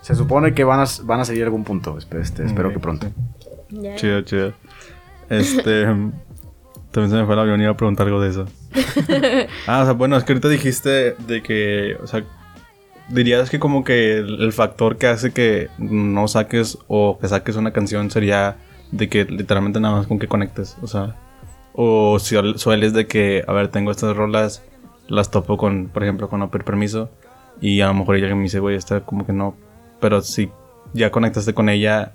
[0.02, 1.98] Se supone que van a, van a salir a algún punto.
[1.98, 3.08] espe- este, espero que pronto.
[3.96, 4.54] Chido, chido.
[5.30, 5.86] Este.
[6.92, 8.46] También se me fue el avión y iba a preguntar algo de eso.
[9.68, 11.98] ah, o sea, bueno, es que ahorita dijiste de que.
[12.04, 12.24] O sea,
[13.10, 17.56] dirías que como que el, el factor que hace que no saques o que saques
[17.56, 18.58] una canción sería
[18.92, 20.78] de que literalmente nada más con que conectes.
[20.82, 21.16] O sea.
[21.76, 24.62] O si suel- sueles de que, a ver, tengo estas rolas,
[25.08, 27.10] las topo con, por ejemplo, con Oper Permiso.
[27.62, 29.56] Y a lo mejor ella me dice, güey, esta como que no.
[30.00, 30.52] Pero si
[30.94, 32.12] ya conectaste con ella,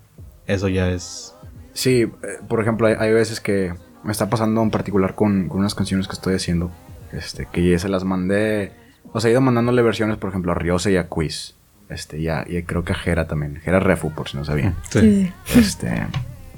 [0.47, 1.35] eso ya es.
[1.73, 2.11] Sí, eh,
[2.49, 3.73] por ejemplo, hay, hay veces que
[4.05, 6.71] me está pasando en particular con, con unas canciones que estoy haciendo.
[7.13, 8.73] Este, que ya se las mandé.
[9.13, 11.55] O sea, he ido mandándole versiones, por ejemplo, a Riose y a Quiz.
[11.89, 13.61] Este, y, a- y creo que a Jera también.
[13.65, 14.77] Jera Refu, por si no sabían.
[14.91, 15.59] Sí, sí.
[15.59, 16.07] Este.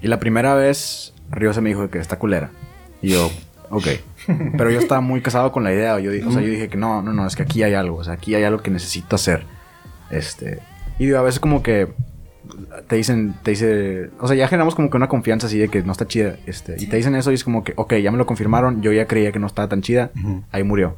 [0.02, 2.50] Y la primera vez, Riose me dijo que está culera.
[3.02, 3.30] Y yo,
[3.70, 3.86] ok.
[4.56, 5.98] Pero yo estaba muy casado con la idea.
[6.00, 7.96] Yo, o sea, yo dije que no, no, no, es que aquí hay algo.
[7.98, 9.44] O sea, aquí hay algo que necesito hacer.
[10.10, 10.58] Este.
[10.98, 11.88] Y digo, a veces como que
[12.88, 15.82] te dicen, te dice, o sea, ya generamos como que una confianza así de que
[15.82, 18.18] no está chida, este, y te dicen eso y es como que, ok, ya me
[18.18, 20.10] lo confirmaron, yo ya creía que no estaba tan chida,
[20.50, 20.96] ahí murió.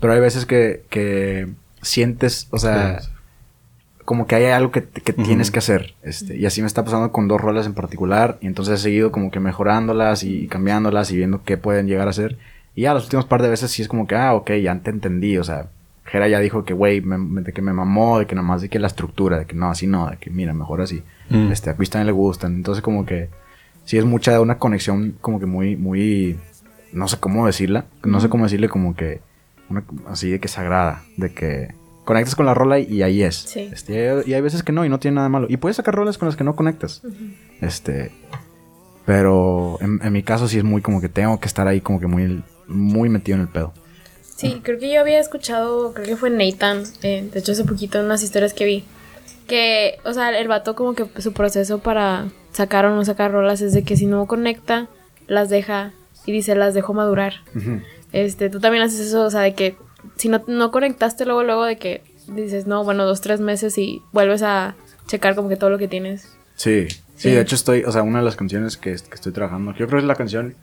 [0.00, 1.48] Pero hay veces que, que
[1.82, 3.00] sientes, o sea,
[4.04, 7.10] como que hay algo que, que tienes que hacer, este, y así me está pasando
[7.12, 11.16] con dos rolas en particular, y entonces he seguido como que mejorándolas y cambiándolas y
[11.16, 12.38] viendo qué pueden llegar a ser,
[12.74, 14.90] y ya las últimas par de veces sí es como que, ah, ok, ya te
[14.90, 15.68] entendí, o sea,
[16.06, 18.78] Jera ya dijo que, güey, de que me mamó, de que nada más de que
[18.78, 21.02] la estructura, de que no, así no, de que mira, mejor así.
[21.30, 21.50] Mm.
[21.50, 22.54] Este, a Chris también le gustan.
[22.54, 23.28] Entonces, como que
[23.84, 26.38] sí es mucha una conexión, como que muy, muy,
[26.92, 29.20] no sé cómo decirla, no sé cómo decirle, como que,
[29.68, 33.34] una- así de que sagrada, de que conectas con la rola y, ahí es.
[33.34, 33.68] Sí.
[33.72, 35.46] Este, y, hay, veces que no, y no tiene nada de malo.
[35.50, 37.02] Y puedes sacar rolas con las que no conectas.
[37.60, 38.12] Este,
[39.04, 41.98] pero en, en mi caso sí es muy como que tengo que estar ahí, como
[41.98, 43.72] que muy, muy metido en el pedo.
[44.36, 47.98] Sí, creo que yo había escuchado, creo que fue Nathan, eh, de hecho hace poquito
[47.98, 48.84] en unas historias que vi,
[49.46, 53.62] que, o sea, el vato como que su proceso para sacar o no sacar rolas
[53.62, 54.88] es de que si no conecta,
[55.26, 55.92] las deja
[56.26, 57.34] y dice, las dejo madurar.
[58.12, 59.76] Este, tú también haces eso, o sea, de que
[60.16, 64.02] si no, no conectaste luego, luego de que dices, no, bueno, dos, tres meses y
[64.12, 64.74] vuelves a
[65.06, 66.36] checar como que todo lo que tienes.
[66.56, 69.72] Sí, Sí, de hecho estoy, o sea, una de las canciones que, que estoy trabajando,
[69.72, 70.54] yo creo que es la canción,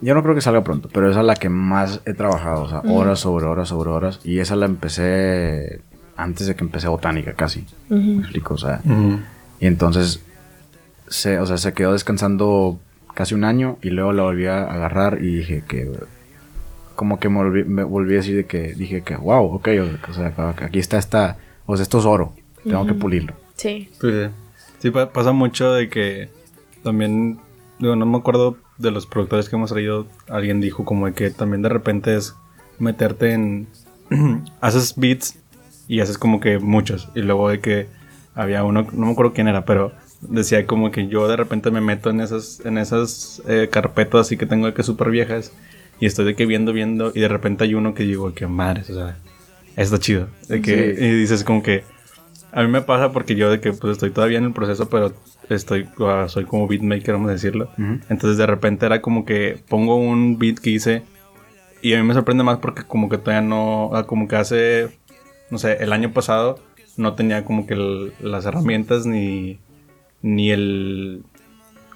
[0.00, 2.68] yo no creo que salga pronto, pero esa es la que más he trabajado, o
[2.68, 5.80] sea, horas sobre horas sobre horas, y esa la empecé
[6.16, 8.80] antes de que empecé botánica casi, me explico, o sea,
[9.60, 10.22] y entonces,
[11.08, 12.78] se, o sea, se quedó descansando
[13.14, 15.90] casi un año y luego la volví a agarrar y dije que
[16.94, 19.68] como que me volví, me volví a decir de que dije que wow, ok,
[20.08, 20.32] o sea,
[20.62, 22.34] aquí está esta, o sea, esto es oro,
[22.64, 23.34] tengo que pulirlo.
[23.56, 23.90] Sí.
[24.00, 24.34] Pues, sí.
[24.78, 26.30] Sí, pa- pasa mucho de que
[26.82, 27.38] también,
[27.78, 31.62] digo, no me acuerdo de los productores que hemos traído, alguien dijo como que también
[31.62, 32.34] de repente es
[32.78, 33.68] meterte en,
[34.60, 35.38] haces beats
[35.86, 37.88] y haces como que muchos, y luego de que
[38.34, 41.80] había uno, no me acuerdo quién era, pero decía como que yo de repente me
[41.80, 45.52] meto en esas, en esas eh, carpetas así que tengo de que súper viejas,
[45.98, 48.88] y estoy de que viendo, viendo, y de repente hay uno que digo que madres,
[48.90, 49.18] o sea,
[49.76, 51.04] está chido, de que, Sí.
[51.04, 51.84] y dices como que,
[52.52, 55.12] a mí me pasa porque yo de que pues estoy todavía en el proceso, pero
[55.54, 57.70] estoy ah, soy como beatmaker, vamos a decirlo.
[58.08, 61.02] Entonces de repente era como que pongo un beat que hice
[61.82, 64.88] y a mí me sorprende más porque como que todavía no, como que hace,
[65.50, 66.58] no sé, el año pasado
[66.96, 69.58] no tenía como que el- las herramientas ni,
[70.22, 71.22] ni el,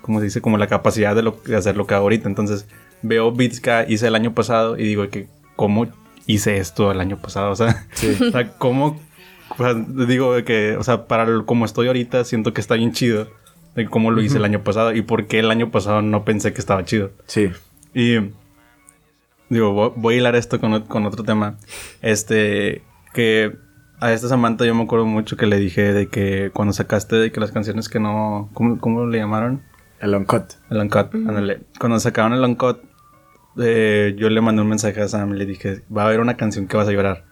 [0.00, 0.40] ¿cómo se dice?
[0.40, 2.28] Como la capacidad de, lo, de hacer lo que hago ahorita.
[2.28, 2.66] Entonces
[3.02, 5.86] veo beats que hice el año pasado y digo que, ¿cómo
[6.26, 7.50] hice esto el año pasado?
[7.50, 7.86] O sea,
[8.28, 8.98] o sea ¿cómo?
[9.50, 13.28] o sea, digo que, o sea, para como estoy ahorita, siento que está bien chido.
[13.74, 16.52] De cómo lo hice el año pasado y por qué el año pasado no pensé
[16.52, 17.10] que estaba chido.
[17.26, 17.50] Sí.
[17.92, 18.18] Y
[19.48, 21.56] digo, voy, a hilar esto con, con otro tema.
[22.00, 22.82] Este,
[23.12, 23.56] que
[24.00, 27.32] a esta Samantha yo me acuerdo mucho que le dije de que cuando sacaste de
[27.32, 29.62] que las canciones que no, ¿cómo, cómo le llamaron?
[30.00, 30.44] El uncut.
[30.70, 31.60] El uncut, ándale.
[31.78, 32.82] Cuando sacaron el uncut,
[33.58, 36.36] eh, yo le mandé un mensaje a Sam y le dije, va a haber una
[36.36, 37.24] canción que vas a llorar.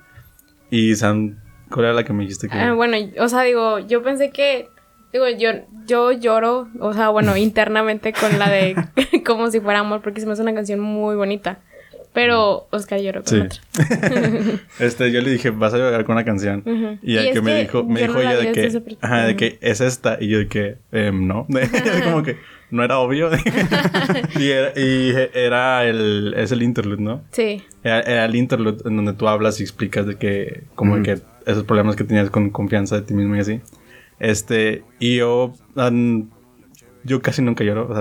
[0.70, 1.38] Y Sam,
[1.70, 2.56] ¿cuál era la que me dijiste que?
[2.56, 4.68] Ah, bueno, o sea, digo, yo pensé que,
[5.12, 5.50] digo, yo,
[5.86, 8.74] yo lloro, o sea, bueno, internamente con la de
[9.26, 11.58] como si fuera amor, porque se me hace una canción muy bonita.
[12.14, 13.40] Pero Oscar lloró con Sí.
[13.40, 13.60] otra.
[14.78, 16.62] este, yo le dije, vas a llorar con una canción.
[17.02, 19.24] Y Y el es que me dijo, me dijo no la ella de que, ajá,
[19.24, 20.18] de que es esta.
[20.20, 21.46] Y yo de que, em, no.
[22.04, 22.36] como que
[22.70, 23.30] no era obvio.
[24.38, 27.22] y era, y era el, es el interlude, ¿no?
[27.30, 27.62] Sí.
[27.82, 31.18] Era, era el interlude en donde tú hablas y explicas de que, como de que
[31.46, 33.60] esos problemas que tenías con confianza de ti mismo y así.
[34.22, 36.28] Este, y yo, um,
[37.02, 37.94] yo casi nunca lloro, o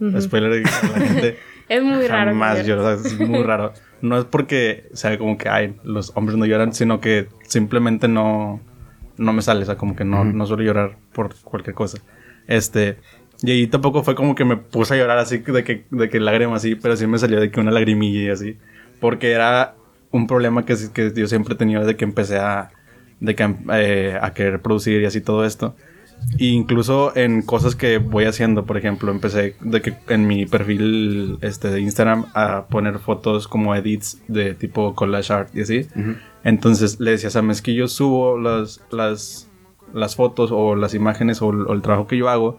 [0.00, 0.68] sea, spoiler de la
[1.06, 1.36] gente.
[1.68, 2.30] Es muy raro.
[2.30, 3.74] que Jamás lloro, o sea, es muy raro.
[4.00, 8.62] No es porque sea como que ay, los hombres no lloran, sino que simplemente no,
[9.18, 11.98] no me sale, o sea, como que no, no suelo llorar por cualquier cosa.
[12.46, 12.96] Este,
[13.42, 16.18] y ahí tampoco fue como que me puse a llorar así de que, de que
[16.18, 18.56] lágrimas así, pero sí me salió de que una lagrimilla y así.
[19.00, 19.74] Porque era
[20.12, 22.70] un problema que, que yo siempre he tenido de que empecé a,
[23.20, 25.74] de que, eh, a querer producir y así todo esto.
[26.38, 31.38] E incluso en cosas que voy haciendo, por ejemplo, empecé de que en mi perfil
[31.42, 35.86] este, de Instagram a poner fotos como edits de tipo collage art y así.
[36.44, 39.48] Entonces le decía a Sam, es que yo subo las, las,
[39.94, 42.58] las fotos o las imágenes o, el- o el trabajo que yo hago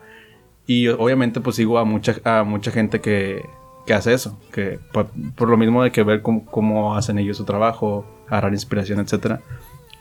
[0.65, 3.43] y obviamente pues sigo a mucha, a mucha gente que,
[3.85, 7.37] que hace eso, que por, por lo mismo de que ver cómo, cómo hacen ellos
[7.37, 9.41] su trabajo, agarrar inspiración, etcétera.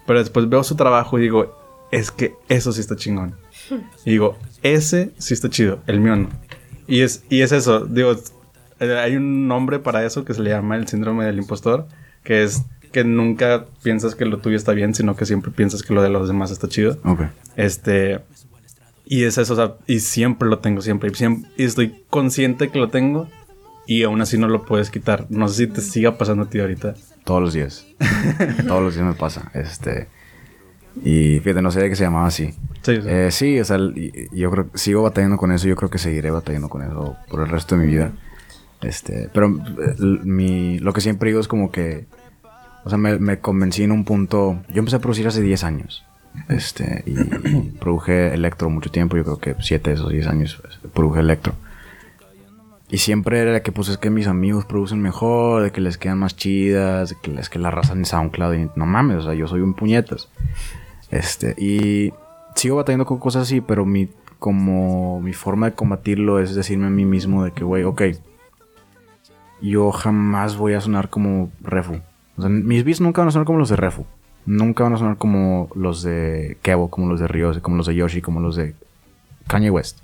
[0.09, 1.55] Pero después veo su trabajo y digo,
[1.93, 3.37] es que eso sí está chingón.
[4.07, 6.31] Y digo, ese sí está chido, el mío no.
[6.87, 8.17] Y es, y es eso, digo,
[8.81, 11.87] eh, hay un nombre para eso que se le llama el síndrome del impostor,
[12.25, 15.93] que es que nunca piensas que lo tuyo está bien, sino que siempre piensas que
[15.93, 16.97] lo de los demás está chido.
[17.05, 17.25] Ok.
[17.57, 18.21] Este.
[19.05, 21.11] Y es eso, o sea, y siempre lo tengo, siempre.
[21.11, 23.29] Y, siempre, y estoy consciente que lo tengo.
[23.87, 25.27] Y aún así no lo puedes quitar.
[25.29, 26.95] No sé si te siga pasando a ti ahorita.
[27.29, 27.85] Todos los días.
[28.67, 29.51] Todos los días me pasa.
[29.53, 30.09] Este.
[31.05, 32.55] Y fíjate, no sabía que se llamaba así.
[32.81, 33.03] Sí, sí.
[33.05, 33.77] Eh, sí, o sea,
[34.33, 35.69] yo creo que sigo batallando con eso.
[35.69, 38.13] Yo creo que seguiré batallando con eso por el resto de mi vida.
[38.81, 42.07] Este, pero eh, mi, lo que siempre digo es como que,
[42.85, 44.63] o sea, me, me convencí en un punto.
[44.71, 46.07] Yo empecé a producir hace 10 años.
[46.49, 49.19] Este, y, y produje electro mucho tiempo.
[49.19, 51.53] Yo creo que 7 de esos 10 años este, produje electro.
[52.91, 56.19] Y siempre era que, pues, es que mis amigos producen mejor, de que les quedan
[56.19, 58.55] más chidas, de que les que la raza en SoundCloud.
[58.55, 60.29] Y no mames, o sea, yo soy un puñetas.
[61.11, 62.13] Este, y
[62.55, 66.91] sigo batallando con cosas así, pero mi, como mi forma de combatirlo es decirme a
[66.91, 68.03] mí mismo de que, güey, ok,
[69.61, 72.01] yo jamás voy a sonar como Refu.
[72.37, 74.07] O sea, mis beats nunca van a sonar como los de Refu.
[74.47, 77.97] Nunca van a sonar como los de Kevo, como los de Rios, como los de
[77.97, 78.75] Yoshi, como los de
[79.47, 79.99] Kanye West.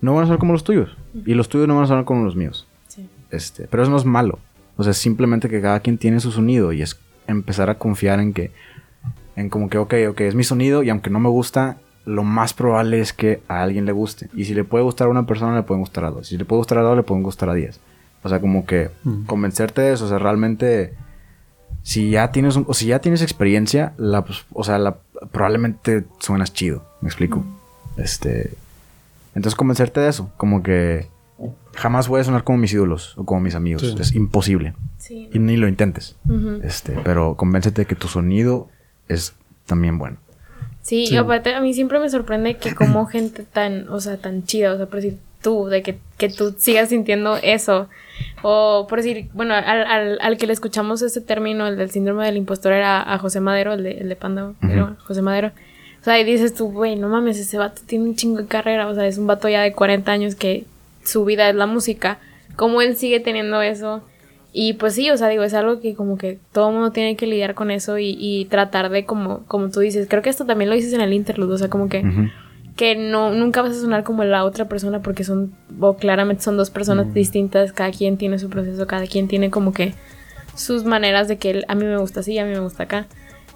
[0.00, 0.96] No van a sonar como los tuyos.
[1.26, 2.66] Y los tuyos no van a sonar como los míos.
[2.88, 3.08] Sí.
[3.30, 4.38] Este, pero eso no es malo.
[4.76, 8.20] O sea, es simplemente que cada quien tiene su sonido y es empezar a confiar
[8.20, 8.50] en que,
[9.36, 12.52] en como que, ok, ok, es mi sonido y aunque no me gusta, lo más
[12.52, 14.28] probable es que a alguien le guste.
[14.34, 16.26] Y si le puede gustar a una persona, le pueden gustar a dos.
[16.28, 17.80] Si le puede gustar a dos, le pueden gustar a diez.
[18.22, 18.90] O sea, como que
[19.26, 20.94] convencerte de eso, o sea, realmente
[21.82, 24.96] si ya tienes un- o si ya tienes experiencia, la pues, o sea, la
[25.30, 27.44] probablemente suenas chido, me explico.
[27.98, 28.54] Este
[29.34, 31.08] entonces convencerte de eso, como que
[31.74, 33.96] jamás voy a sonar como mis ídolos o como mis amigos, Sí.
[34.00, 35.28] es imposible Sí.
[35.32, 36.16] y ni lo intentes.
[36.62, 38.68] Este, pero convéncete de que tu sonido
[39.08, 39.34] es
[39.66, 40.16] también bueno.
[40.82, 41.14] Sí, Sí.
[41.14, 44.72] y aparte a mí siempre me sorprende que como gente tan, o sea, tan chida,
[44.72, 47.88] o sea, por decir tú, de que, que tú sigas sintiendo eso.
[48.42, 52.24] O por decir, bueno, al, al, al que le escuchamos ese término, el del síndrome
[52.24, 55.50] del impostor, era a José Madero, el de, el de Panda, pero José Madero.
[56.04, 58.88] O sea, y dices tú, güey, no mames, ese vato tiene un chingo de carrera,
[58.88, 60.66] o sea, es un vato ya de 40 años que
[61.02, 62.18] su vida es la música.
[62.56, 64.02] ¿Cómo él sigue teniendo eso?
[64.52, 67.26] Y pues sí, o sea, digo, es algo que como que todo mundo tiene que
[67.26, 70.68] lidiar con eso y, y tratar de como, como tú dices, creo que esto también
[70.68, 72.28] lo dices en el interlude, o sea, como que, Ujú.
[72.76, 76.58] que no, nunca vas a sonar como la otra persona porque son, o claramente son
[76.58, 79.94] dos personas distintas, cada quien tiene su proceso, cada quien tiene como que
[80.54, 83.06] sus maneras de que él- a mí me gusta así, a mí me gusta acá.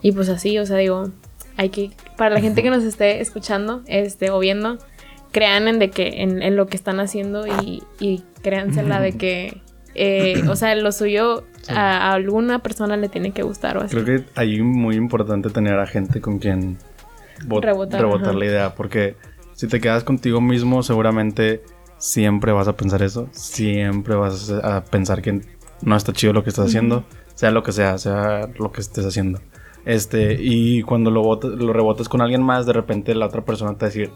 [0.01, 1.11] Y pues así, o sea, digo,
[1.59, 4.79] hay que, para la gente que nos esté escuchando, este, o viendo,
[5.33, 9.61] crean en de que, en, en lo que están haciendo y, y créansela de que,
[9.95, 13.95] eh, o sea, lo suyo a, a alguna persona le tiene que gustar o así.
[13.95, 16.79] Creo que ahí muy importante tener a gente con quien
[17.47, 18.75] bot- Rebotar, rebotar la idea.
[18.75, 19.17] Porque
[19.55, 21.63] si te quedas contigo mismo, seguramente
[21.99, 23.29] siempre vas a pensar eso.
[23.33, 25.41] Siempre vas a pensar que
[25.83, 27.05] no está chido lo que estás haciendo.
[27.35, 29.41] Sea lo que sea, sea lo que estés haciendo.
[29.89, 33.73] Este, y cuando lo, botas- lo rebotas con alguien más, de repente la otra persona
[33.73, 34.11] te va a decir,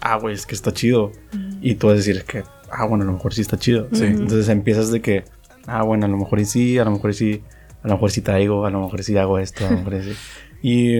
[0.00, 1.12] ah, güey, es que está chido.
[1.60, 3.88] Y tú vas a decir que, ah, bueno, a lo mejor sí está chido.
[3.92, 4.04] Sí.
[4.04, 5.24] Entonces empiezas de que,
[5.66, 7.42] ah, bueno, a lo mejor sí, a lo mejor sí,
[7.82, 10.02] a lo mejor sí traigo, a lo mejor sí hago esto, a lo mejor y
[10.02, 10.14] sí.
[10.62, 10.98] Y,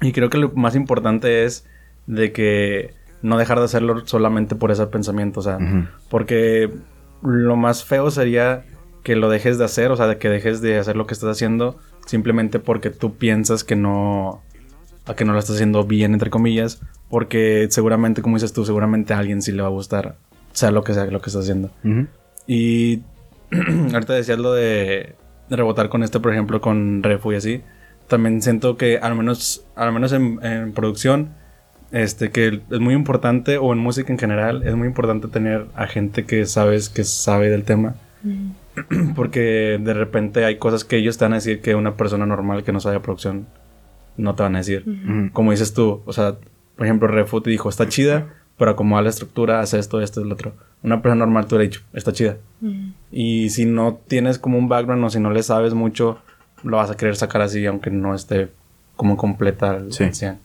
[0.00, 1.66] y creo que lo más importante es
[2.06, 5.58] de que no dejar de hacerlo solamente por ese pensamiento, o sea,
[6.08, 6.70] porque
[7.22, 8.64] lo más feo sería
[9.02, 11.30] que lo dejes de hacer, o sea, de que dejes de hacer lo que estás
[11.30, 14.42] haciendo simplemente porque tú piensas que no
[15.04, 19.14] a que no lo estás haciendo bien entre comillas, porque seguramente como dices tú, seguramente
[19.14, 20.16] a alguien sí le va a gustar,
[20.52, 21.70] sea lo que sea lo que estás haciendo.
[21.84, 22.06] Ujú.
[22.46, 23.02] Y
[23.92, 25.14] ahorita decías lo de
[25.50, 27.62] rebotar con este, por ejemplo, con Refu y así.
[28.08, 31.34] También siento que al menos, al menos en, en producción,
[31.92, 35.86] este, que es muy importante, o en música en general, es muy importante tener a
[35.86, 37.94] gente que sabes que sabe del tema.
[39.16, 42.64] Porque de repente hay cosas que ellos te van a decir que una persona normal
[42.64, 43.46] que no sabe de producción
[44.16, 44.84] no te van a decir.
[44.86, 45.32] Ujú.
[45.32, 46.36] Como dices tú, o sea,
[46.76, 48.26] por ejemplo, Refu te dijo, está chida,
[48.58, 50.52] pero acomoda la estructura, hace esto, esto, el otro.
[50.82, 52.36] Una persona normal tú le has dicho, está chida.
[53.10, 56.18] Y si no tienes como un background o si no le sabes mucho,
[56.62, 58.48] lo vas a querer sacar así, aunque no esté
[58.94, 60.04] como completa al Sí.
[60.04, 60.38] al 100.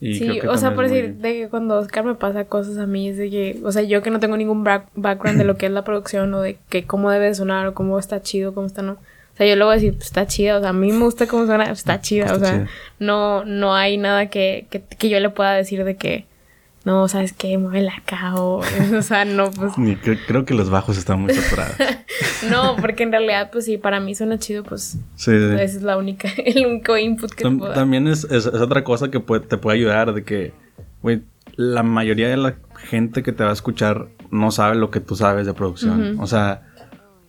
[0.00, 2.86] Y Sí, o sea, por muy- decir, de que cuando Oscar me pasa cosas a
[2.86, 5.56] mí, es de que, o sea, yo que no tengo ningún back- background de lo
[5.56, 8.66] que es la producción o de que cómo debe sonar o cómo está chido, cómo
[8.68, 8.92] está no.
[8.92, 11.04] O sea, yo le voy a decir, pues está chida, o sea, a mí me
[11.04, 12.68] gusta cómo suena, está chida, Está o sea, chida.
[13.00, 16.26] no no hay nada que, que, que yo le pueda decir de que,
[16.88, 17.58] no, ¿sabes qué?
[17.58, 18.62] Muévela acá o,
[18.98, 21.76] o sea, no, pues, Ni cre- creo que los bajos están muy saturados.
[22.50, 25.34] no, porque en realidad, pues sí, para mí suena chido, pues, Sí, sí.
[25.34, 27.74] esa es la única, el único input que te puedo dar.
[27.74, 30.52] también es, es- es otra cosa que puede- te puede ayudar de que,
[31.02, 31.22] güey,
[31.56, 32.54] la mayoría de la
[32.88, 36.18] gente que te va a escuchar no sabe lo que tú sabes de producción.
[36.20, 36.62] O sea,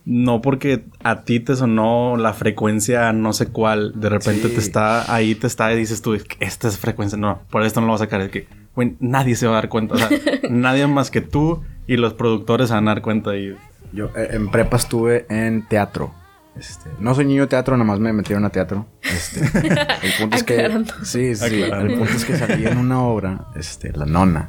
[0.04, 4.54] no porque a ti te sonó la frecuencia no sé cuál, de repente Sí.
[4.54, 7.86] te está ahí, te está y dices tú, esta es frecuencia, no, por esto no
[7.88, 8.20] lo voy a sacar.
[8.22, 8.46] Es que,
[8.80, 9.94] güey, nadie se va a dar cuenta.
[9.94, 10.08] O sea,
[10.50, 13.36] nadie más que tú y los productores se van a dar cuenta.
[13.36, 13.56] Y,
[13.92, 16.12] Yo eh, en prepa estuve en teatro.
[16.58, 18.86] Este, no soy niño de teatro, nada más me metieron a teatro.
[19.02, 19.40] Este,
[20.02, 21.92] el punto es que sí, sí, Aclarando.
[21.92, 24.48] el punto es que salí en una obra, este, La Nona.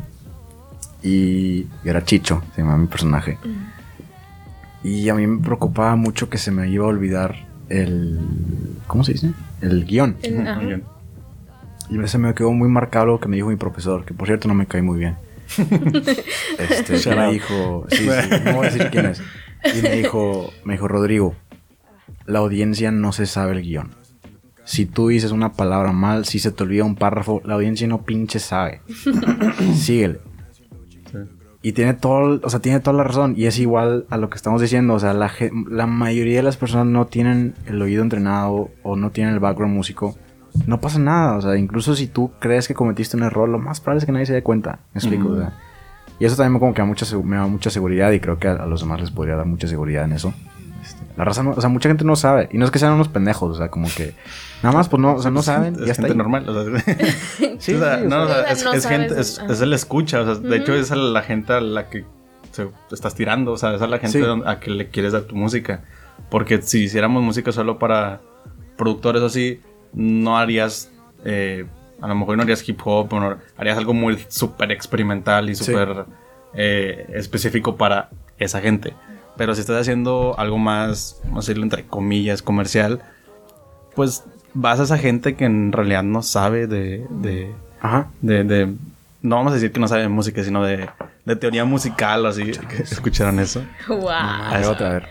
[1.03, 3.37] Y, y era Chicho, se llamaba mi personaje.
[4.83, 7.35] Y a mí me preocupaba mucho que se me iba a olvidar
[7.69, 8.19] el
[8.87, 9.31] ¿cómo se dice?
[9.61, 10.17] El guion.
[10.21, 10.83] El-.
[11.91, 14.47] Y se me quedó muy marcado lo que me dijo mi profesor, que por cierto
[14.47, 15.17] no me cae muy bien.
[16.57, 19.21] Este, me dijo, sí, sí, no voy a decir quién es.
[19.75, 21.35] Y me dijo, me dijo, Rodrigo,
[22.25, 23.91] la audiencia no se sabe el guion.
[24.63, 28.03] Si tú dices una palabra mal, si se te olvida un párrafo, la audiencia no
[28.03, 28.81] pinche sabe.
[29.75, 30.19] Síguele.
[31.11, 31.17] Sí.
[31.63, 33.33] Y tiene todo, o sea, tiene toda la razón.
[33.35, 34.93] Y es igual a lo que estamos diciendo.
[34.93, 35.31] O sea, la,
[35.69, 39.75] la mayoría de las personas no tienen el oído entrenado o no tienen el background
[39.75, 40.17] músico.
[40.65, 41.37] No pasa nada.
[41.37, 44.11] O sea, incluso si tú crees que cometiste un error, lo más probable es que
[44.11, 44.79] nadie se dé cuenta.
[44.93, 45.29] Me explico.
[45.29, 45.53] O sea.
[46.19, 48.53] Y eso también como que da mucha, me da mucha seguridad y creo que a,
[48.53, 50.33] a los demás les podría dar mucha seguridad en eso.
[50.83, 52.49] Este, la raza no, o sea, mucha gente no sabe.
[52.51, 54.13] Y no es que sean unos pendejos, o sea, como que
[54.61, 55.75] nada más, pues no, o sea, no saben.
[55.75, 56.17] Es ya está gente ahí.
[56.17, 56.47] normal.
[56.47, 56.95] O sea,
[57.59, 59.39] Sí, o sea, sí, o no, o sea, sea, es, no es sabes, gente, es,
[59.39, 59.53] ajá.
[59.53, 60.21] es el escucha.
[60.21, 62.05] O sea, de hecho, es a la gente a la que
[62.51, 63.51] se, te estás tirando.
[63.53, 64.41] O sea, es a la gente Sí.
[64.45, 65.81] a que le quieres dar tu música.
[66.29, 68.21] Porque si hiciéramos música solo para
[68.77, 69.59] productores o así,
[69.93, 70.89] no harías.
[71.23, 71.65] eh,
[72.01, 75.55] a lo mejor no harías hip hop, o no- harías algo muy súper experimental y
[75.55, 75.65] Sí.
[75.65, 76.05] súper
[76.55, 78.93] eh, específico para esa gente.
[79.37, 83.01] Pero si estás haciendo algo más, vamos a decirlo entre comillas, comercial,
[83.95, 84.23] pues
[84.53, 88.07] vas a esa gente que en realidad no sabe de, de, Ajá.
[88.21, 88.73] de, de-
[89.21, 90.89] no vamos a decir que no sabe de música, sino de,
[91.25, 92.51] de teoría musical o así.
[92.79, 93.63] ¿Escucharon eso?
[93.87, 94.09] Wow.
[94.09, 95.07] A ver, otra, a ver.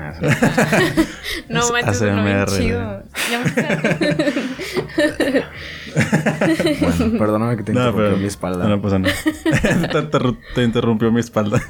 [0.00, 0.14] Ah.
[1.48, 3.02] No Es manches, no bien chido.
[3.30, 5.42] Ya me-
[6.80, 8.64] Bueno, perdóname que te interrumpí mi espalda.
[8.64, 9.14] No, no pasa nada.
[10.54, 11.60] te interrumpió mi espalda.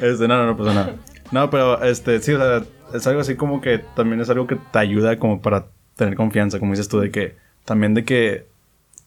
[0.00, 0.94] este, no, no, no pasa nada.
[1.32, 2.62] No, pero este, sí, o sea,
[2.94, 6.58] es algo así como que también es algo que te ayuda como para tener confianza,
[6.58, 8.46] como dices tú, de que también de que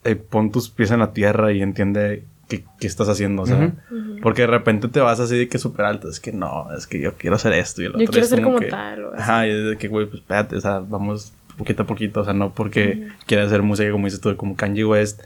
[0.04, 3.74] eh, pon tus pies en la tierra y entiende qué, qué estás haciendo, o sea,
[4.22, 7.00] porque de repente te vas así de que súper alto, es que no, es que
[7.00, 9.14] yo quiero hacer esto y el Yo otro quiero es ser como que- tal, o
[9.14, 9.22] así.
[9.22, 12.24] Ajá, y es de que, güey, pues espérate, o sea, vamos poquito a poquito, o
[12.24, 15.22] sea, no porque quieras hacer música como dices tú, como Kanye West,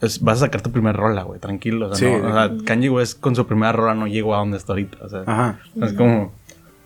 [0.00, 2.14] es- vas a sacar tu primera rola, güey, tranquilo, o sea, Sí.
[2.22, 4.98] no, o sea, Kanye West con su primera rola no llegó a donde está ahorita,
[5.04, 5.60] o sea, Ajá.
[5.82, 6.32] es como,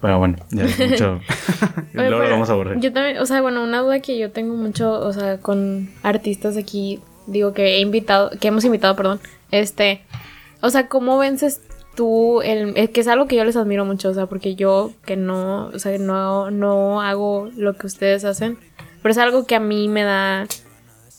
[0.01, 1.21] pero bueno, ya es mucho,
[1.93, 2.79] luego lo vamos a aburrir.
[2.81, 6.57] Yo también, o sea, bueno, una duda que yo tengo mucho, o sea, con artistas
[6.57, 9.21] aquí, digo que he invitado, que hemos invitado, perdón,
[9.51, 10.03] este,
[10.61, 11.61] o sea, ¿cómo vences
[11.95, 14.93] tú el, es que es algo que yo les admiro mucho, o sea, porque yo
[15.05, 18.59] que no, o sea, no, no hago lo que ustedes hacen,
[19.03, 20.47] pero es algo que a mí me da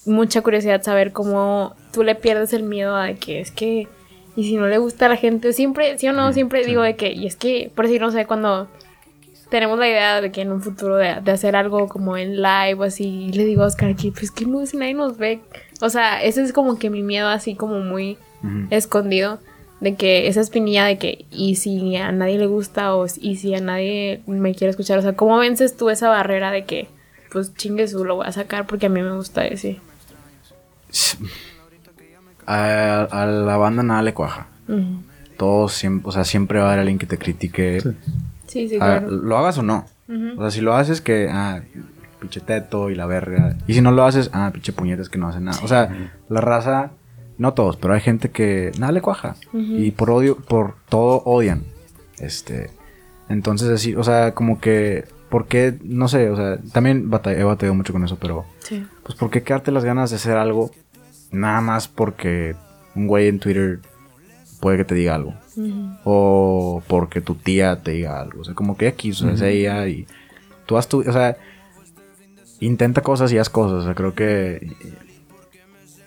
[0.05, 3.87] mucha curiosidad saber cómo tú le pierdes el miedo a de que es que
[4.35, 6.95] y si no le gusta a la gente siempre sí o no siempre digo de
[6.95, 8.67] que y es que por decir no sé cuando
[9.49, 12.75] tenemos la idea de que en un futuro de, de hacer algo como en live
[12.79, 15.41] o así y le digo a Oscar que pues que no si nadie nos ve
[15.81, 18.17] o sea ese es como que mi miedo así como muy
[18.69, 19.39] escondido
[19.81, 23.53] de que esa espinilla de que y si a nadie le gusta o y si
[23.55, 26.87] a nadie me quiere escuchar o sea cómo vences tú esa barrera de que
[27.31, 29.79] pues chingue su lo voy a sacar porque a mí me gusta ese
[32.45, 34.47] A, a la banda nada le cuaja.
[34.67, 35.03] Ujú.
[35.37, 37.81] Todos siempre, o sea, siempre va a haber alguien que te critique.
[38.47, 39.85] sí sí claro lo hagas o no.
[40.37, 41.61] O sea, si lo haces que, ah,
[42.21, 43.57] pinche teto y la verga.
[43.67, 45.59] Y si no lo haces, ah, pinche puñetas que no hacen nada.
[45.63, 45.89] O sea,
[46.29, 46.91] la raza,
[47.37, 49.35] no todos, pero hay gente que nada le cuaja.
[49.53, 51.63] Y por odio, por todo odian.
[52.19, 52.69] Este,
[53.29, 55.75] entonces así, o sea, como que, ¿por qué?
[55.83, 59.29] No sé, o sea, también bata- he batallado mucho con eso, pero, sí pues, ¿por
[59.31, 60.69] qué quedarte las ganas de hacer algo
[61.31, 62.55] nada más porque
[62.95, 63.79] un güey en Twitter
[64.59, 65.33] puede que te diga algo?
[66.03, 68.41] O porque tu tía te diga algo.
[68.41, 70.05] O sea, como que X, o sea, es ella y
[70.65, 71.37] tú haz tu, o sea,
[72.61, 73.81] intenta cosas y haz cosas.
[73.81, 74.71] O sea, creo que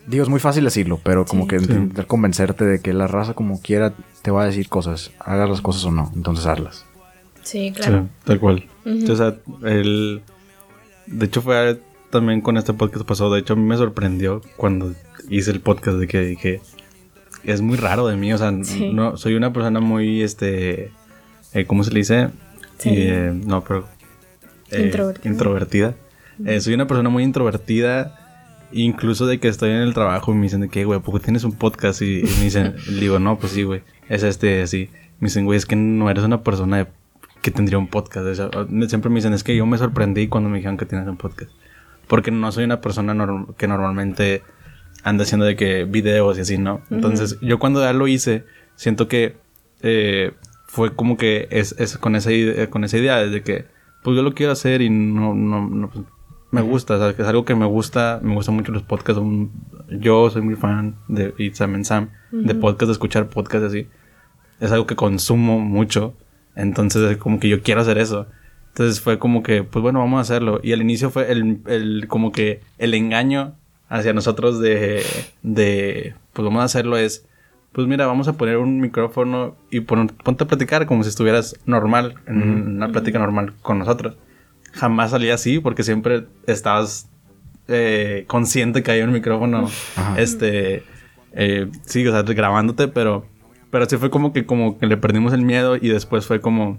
[0.06, 1.48] digo, es muy fácil decirlo, pero como Sí.
[1.50, 1.64] que Sí.
[1.66, 5.60] intentar convencerte de que la raza como quiera te va a decir cosas, hagas las
[5.60, 6.84] cosas o no, entonces hazlas.
[7.42, 8.66] sí claro Sí, tal cual.
[8.86, 10.22] O sea, el...
[11.06, 11.78] De hecho fue
[12.10, 13.34] también con este podcast pasado.
[13.34, 14.94] De hecho, a mí me sorprendió cuando
[15.28, 16.60] hice el podcast de que dije...
[17.42, 18.90] Es muy raro de mí, o sea, Sí.
[18.94, 20.90] no, soy una persona muy, este...
[21.52, 22.30] eh, ¿Cómo se le dice?
[22.86, 23.86] Eh, no, pero...
[24.70, 25.30] eh, Introvertida.
[25.30, 25.94] introvertida.
[26.44, 28.20] Eh, soy una persona muy introvertida.
[28.72, 31.24] Incluso de que estoy en el trabajo y me dicen de que, güey, ¿por qué
[31.24, 32.02] tienes un podcast?
[32.02, 34.90] Y, y me dicen, le digo, no, pues sí, güey, es este, así.
[35.20, 36.86] Me dicen, güey, es que no eres una persona de-
[37.40, 38.26] que tendría un podcast.
[38.26, 38.50] O sea,
[38.88, 41.52] siempre me dicen, es que yo me sorprendí cuando me dijeron que tienes un podcast.
[42.08, 44.42] Porque no soy una persona norm- que normalmente
[45.04, 46.80] anda haciendo de que videos y así, ¿no?
[46.90, 49.36] Entonces, yo cuando ya lo hice, siento que
[49.82, 50.32] eh,
[50.66, 53.66] fue como que es, es con, esa idea, con esa idea de que,
[54.02, 56.04] pues yo lo quiero hacer y no, no, no, pues,
[56.54, 59.20] me gusta, o sea, que es algo que me gusta, me gustan mucho los podcasts.
[59.20, 59.50] un-
[60.00, 63.86] yo soy muy fan de It's Sam and Sam, de podcasts, de escuchar podcasts así.
[64.60, 66.14] Es algo que consumo mucho,
[66.56, 68.26] entonces es como que yo quiero hacer eso.
[68.68, 70.58] Entonces fue como que, pues bueno, vamos a hacerlo.
[70.62, 73.54] Y al inicio fue el, el como que el engaño
[73.88, 75.02] hacia nosotros de,
[75.42, 77.26] de, pues vamos a hacerlo es,
[77.72, 81.56] pues mira, vamos a poner un micrófono y pon- ponte a platicar como si estuvieras
[81.66, 84.16] normal, en una plática normal con nosotros.
[84.74, 87.08] Jamás salía así porque siempre estabas
[87.68, 90.20] eh, consciente que hay un micrófono, Ajá.
[90.20, 90.82] este,
[91.32, 93.26] eh, sí, o sea, grabándote, pero,
[93.70, 96.78] pero sí fue como que, como que le perdimos el miedo y después fue como,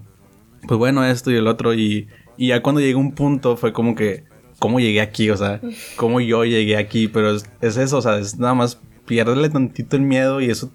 [0.68, 3.72] pues bueno, esto y el otro y, y ya cuando llegué a un punto fue
[3.72, 4.24] como que,
[4.58, 5.30] ¿cómo llegué aquí?
[5.30, 5.60] O sea,
[5.96, 7.08] ¿cómo yo llegué aquí?
[7.08, 10.70] Pero es, es eso, o sea, es nada más piérdele tantito el miedo y eso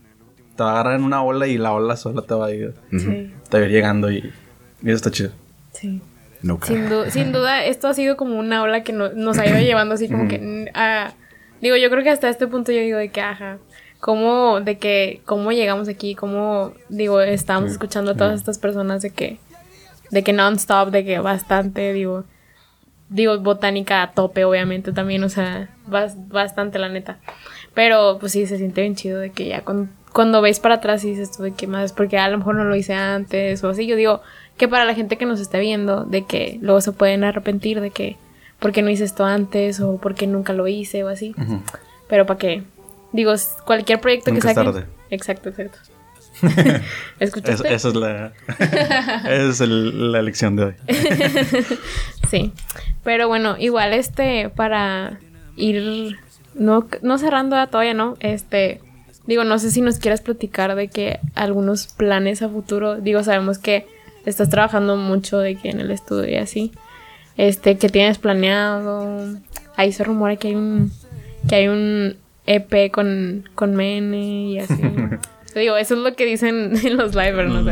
[0.55, 2.73] te va a agarrar en una ola y la ola sola te va a ir,
[2.91, 3.31] Sí.
[3.49, 4.17] te va a ir llegando y,
[4.83, 5.31] Y eso está chido.
[5.73, 6.01] Sí.
[6.43, 9.45] No Sin, du- sin duda, esto ha sido como una ola que no- nos ha
[9.47, 10.69] ido llevando así como que...
[10.73, 11.11] a-
[11.61, 13.57] digo, yo creo que hasta este punto yo digo de que, ajá,
[13.99, 17.73] cómo, de que, cómo llegamos aquí, cómo, digo, estamos Sí.
[17.73, 19.37] escuchando a todas estas personas de que,
[20.09, 22.23] de que non-stop, de que bastante, digo,
[23.09, 27.19] digo, botánica a tope, obviamente, también, o sea, bas- bastante, la neta.
[27.75, 31.03] Pero, pues sí, se siente bien chido de que ya cuando, cuando ves para atrás
[31.03, 33.69] y dices tú de que más, porque a lo mejor no lo hice antes o
[33.69, 34.21] así, yo digo
[34.57, 37.89] que para la gente que nos está viendo, de que luego se pueden arrepentir de
[37.91, 38.17] que,
[38.59, 39.79] ¿por qué no hice esto antes?
[39.79, 41.03] o ¿por qué nunca lo hice?
[41.03, 41.33] o así.
[42.07, 42.63] Pero para qué,
[43.11, 43.33] digo,
[43.65, 44.73] cualquier proyecto Nunca que es saquen.
[44.73, 44.87] tarde.
[45.09, 45.77] Exacto, exacto.
[47.19, 47.73] Es- ¿Escuchaste?
[47.73, 48.31] esa es la.
[48.47, 50.73] esa es el- la lección de hoy.
[52.29, 52.51] Sí.
[53.03, 55.19] Pero bueno, igual este, para
[55.57, 56.17] ir,
[56.53, 58.15] no, no cerrando todavía, ¿no?
[58.19, 58.79] Este,
[59.27, 63.57] digo, no sé si nos quieras platicar de que algunos planes a futuro, digo, sabemos
[63.57, 63.85] que
[64.25, 66.71] estás trabajando mucho de que en el estudio y así,
[67.37, 69.37] este, que tienes planeado,
[69.75, 70.91] ahí se rumora que hay un,
[71.47, 74.75] que hay un EP con, con Mene y así.
[75.55, 77.71] Digo, eso es lo que dicen en los livers, no sé.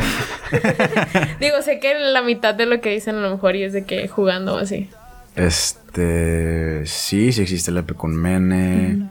[1.39, 3.85] Digo, sé que la mitad de lo que dicen a lo mejor y es de
[3.85, 4.89] que jugando o así.
[5.35, 6.85] Este.
[6.85, 9.09] Sí, sí existe el EP con Mene.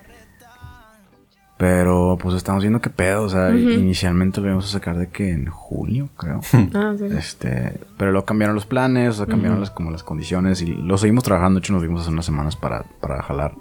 [1.59, 3.25] Pero pues estamos viendo qué pedo.
[3.25, 6.41] O sea, inicialmente lo íbamos a sacar de que en junio, creo.
[6.75, 7.05] Ah, sí.
[7.07, 10.97] Este, pero luego cambiaron los planes, o sea, cambiaron las, como las condiciones y lo
[10.97, 11.59] seguimos trabajando.
[11.59, 13.55] De hecho, nos vimos hace unas semanas para, para jalar.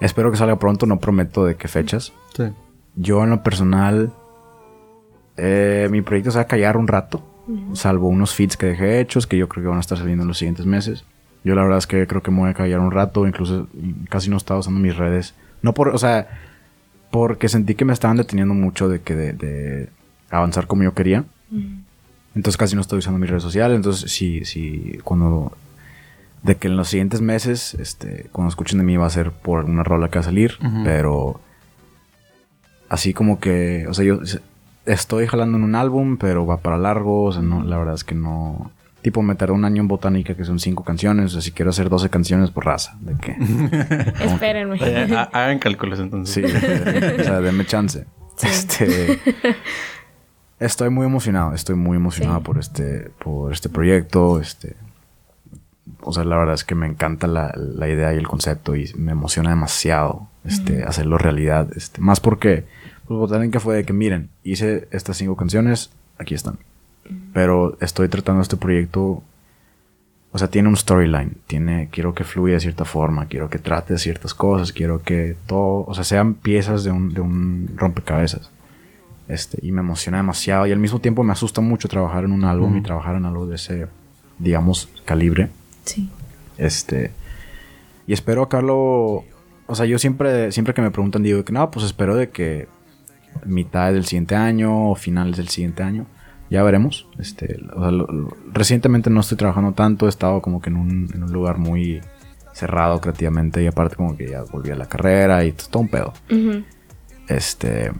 [0.00, 2.12] Espero que salga pronto, no prometo de qué fechas.
[2.36, 2.44] Sí.
[2.96, 4.12] Yo en lo personal,
[5.36, 7.22] eh, mi proyecto se va a callar un rato,
[7.74, 10.28] salvo unos feeds que dejé hechos, que yo creo que van a estar saliendo en
[10.28, 11.04] los siguientes meses.
[11.44, 13.68] Yo la verdad es que creo que me voy a callar un rato, incluso
[14.08, 15.34] casi no estaba usando mis redes.
[15.62, 16.28] No por, o sea,
[17.14, 19.88] porque sentí que me estaban deteniendo mucho de que de, de
[20.30, 21.24] avanzar como yo quería.
[22.34, 23.76] Entonces casi no estoy usando mis redes sociales.
[23.76, 25.56] Entonces, sí, sí, cuando...
[26.42, 29.60] De que en los siguientes meses, este, cuando escuchen de mí va a ser por
[29.60, 31.40] alguna rola que va a salir, pero
[32.88, 34.18] así como que, o sea, yo
[34.84, 38.02] estoy jalando en un álbum, pero va para largo, o sea, no, la verdad es
[38.02, 38.72] que no...
[39.04, 41.68] Tipo, me tardé un año en botánica, que son cinco canciones, o sea, si quiero
[41.72, 43.36] hacer 12 canciones por raza, de que...
[44.24, 44.78] Espérenme.
[45.30, 46.32] Hagan cálculos entonces.
[46.34, 48.06] Sí, de- o sea, denme chance.
[48.42, 49.18] Este,
[50.58, 52.44] estoy muy emocionado, estoy muy emocionado Sí.
[52.44, 54.40] por este, por este proyecto.
[54.40, 54.74] Este,
[56.00, 58.90] o sea, la verdad es que me encanta la, la idea y el concepto y
[58.96, 61.68] me emociona demasiado este, hacerlo realidad.
[61.76, 62.64] Este, más porque,
[63.06, 66.58] pues, Botánica fue de que miren, hice estas cinco canciones, aquí están.
[67.32, 69.22] Pero estoy tratando este proyecto
[70.34, 71.36] o sea, tiene un storyline.
[71.46, 73.26] Tiene, quiero que fluya de cierta forma.
[73.26, 74.72] Quiero que trate de ciertas cosas.
[74.72, 78.50] Quiero que todo, o sea, sean piezas de un, de un rompecabezas.
[79.28, 80.66] Este, y me emociona demasiado.
[80.66, 83.46] Y al mismo tiempo me asusta mucho trabajar en un álbum y trabajar en algo
[83.46, 83.86] de ese,
[84.40, 85.50] digamos, calibre.
[85.84, 86.10] Sí.
[86.58, 87.12] Este,
[88.08, 89.22] y espero acabarlo.
[89.68, 92.66] O sea, yo siempre, siempre que me preguntan, digo que no, pues espero de que
[93.46, 96.06] mitad del siguiente año o finales del siguiente año.
[96.50, 97.08] Ya veremos.
[97.18, 100.76] Este, o sea, lo- lo- recientemente no estoy trabajando tanto, he estado como que en
[100.76, 102.00] un, en un lugar muy
[102.52, 106.12] cerrado creativamente y aparte como que ya volví a la carrera y todo un pedo.
[107.28, 107.90] Este,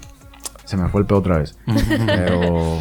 [0.64, 1.57] se me fue el pedo otra vez.
[2.07, 2.78] Pero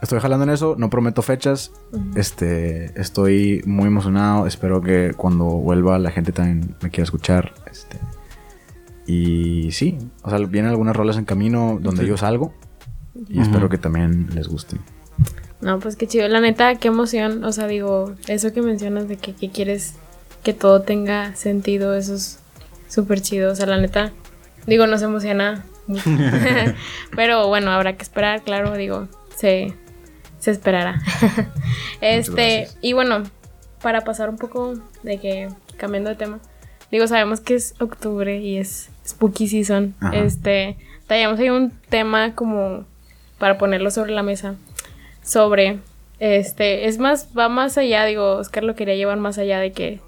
[0.00, 1.72] estoy jalando en eso, no prometo fechas.
[2.14, 7.52] Este, estoy muy emocionado, espero que cuando vuelva la gente también me quiera escuchar.
[7.70, 7.98] Este,
[9.06, 12.54] y sí, o sea, vienen algunas rolas en camino donde yo salgo
[13.28, 14.76] y espero que también les guste.
[15.60, 16.28] No, pues qué chido.
[16.28, 17.44] La neta, qué emoción.
[17.44, 19.94] O sea, digo, eso que mencionas de que, que quieres
[20.42, 22.38] que todo tenga sentido, eso es
[22.88, 23.52] súper chido.
[23.52, 24.12] O sea, la neta,
[24.66, 25.64] digo, nos emociona.
[25.86, 26.08] mucho.
[27.16, 29.74] Pero bueno, habrá que esperar, claro, digo, se,
[30.38, 31.02] se esperará.
[32.00, 33.24] este, y bueno,
[33.82, 36.40] para pasar un poco de que, cambiando de tema,
[36.90, 39.94] digo, sabemos que es octubre y es spooky season.
[40.00, 40.16] Ajá.
[40.16, 42.86] Este, traíamos ahí un tema como
[43.38, 44.54] para ponerlo sobre la mesa
[45.22, 45.78] sobre
[46.18, 50.00] este es más va más allá digo Oscar lo quería llevar más allá de que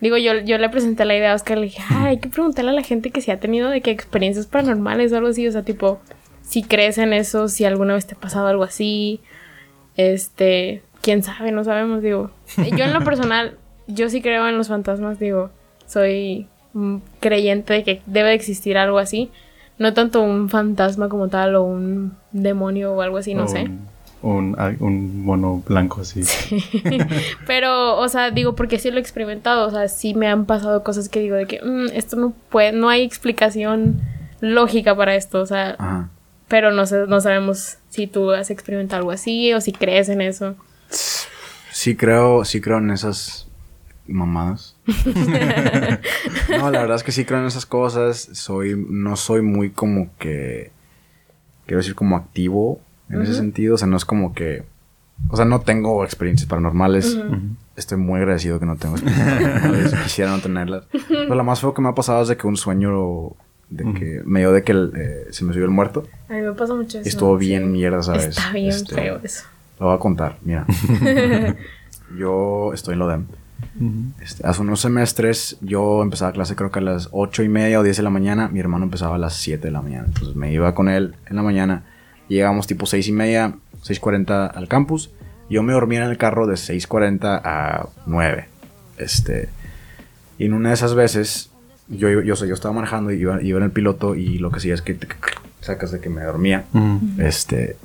[0.00, 2.70] digo yo yo le presenté la idea a Oscar le dije "Ay, hay que preguntarle
[2.70, 5.52] a la gente que si ha tenido de que experiencias paranormales o algo así o
[5.52, 6.00] sea tipo
[6.42, 9.20] si crees en eso si alguna vez te ha pasado algo así
[9.96, 12.30] este quién sabe no sabemos digo
[12.76, 13.56] yo en lo personal
[13.86, 15.50] yo sí creo en los fantasmas digo
[15.86, 16.46] soy
[17.20, 19.30] creyente de que debe de existir algo así
[19.78, 23.68] no tanto un fantasma como tal o un demonio o algo así no sé
[24.20, 26.22] Un, un, mono blanco así.
[27.46, 29.66] Pero, o sea, digo, porque sí lo he experimentado.
[29.66, 32.72] O sea, sí me han pasado cosas que digo de que "Mm, esto no puede,
[32.72, 34.00] no hay explicación
[34.40, 35.40] lógica para esto.
[35.40, 36.08] O sea, Ajá.
[36.48, 40.20] pero no sé, no sabemos si tú has experimentado algo así o si crees en
[40.20, 40.56] eso.
[40.90, 43.46] sí creo, sí creo en esas
[44.08, 44.74] mamadas.
[46.48, 48.28] no, la verdad es que sí creo en esas cosas.
[48.32, 50.72] Soy, no soy muy como que,
[51.66, 52.80] quiero decir como activo
[53.10, 53.74] en ese sentido.
[53.74, 54.64] O sea, no es como que,
[55.28, 57.18] o sea, no tengo experiencias paranormales.
[57.76, 59.94] Estoy muy agradecido que no tengo experiencias paranormales.
[60.04, 60.84] Quisiera no tenerlas.
[61.08, 63.32] Pero lo más feo que me ha pasado es de que un sueño,
[63.70, 66.04] de que me dio de que el, eh, se me subió el muerto.
[66.28, 67.06] A mí me pasa mucho eso.
[67.06, 67.46] Y estuvo sí.
[67.46, 68.26] bien mierda, ¿sabes?
[68.26, 69.44] Está bien Este, feo eso.
[69.78, 70.66] Lo voy a contar, mira.
[72.18, 73.26] yo estoy en Lodem.
[74.20, 77.82] Este, hace unos semestres yo empezaba clase creo que a las 8 y media o
[77.82, 78.48] 10 de la mañana.
[78.48, 80.06] Mi hermano empezaba a las 7 de la mañana.
[80.06, 81.84] Entonces me iba con él en la mañana.
[82.28, 83.54] Llegamos tipo 6 y media,
[83.84, 85.10] 6.40 al campus.
[85.50, 88.48] Yo me dormía en el carro de 6.40 a 9.
[88.98, 89.48] Este,
[90.38, 91.50] y en una de esas veces,
[91.88, 94.58] yo, yo, yo, yo estaba manejando y iba, iba en el piloto y lo que
[94.58, 94.96] hacía es que
[95.60, 96.64] sacas de que me dormía.
[96.74, 97.00] Ujú.
[97.18, 97.76] Este.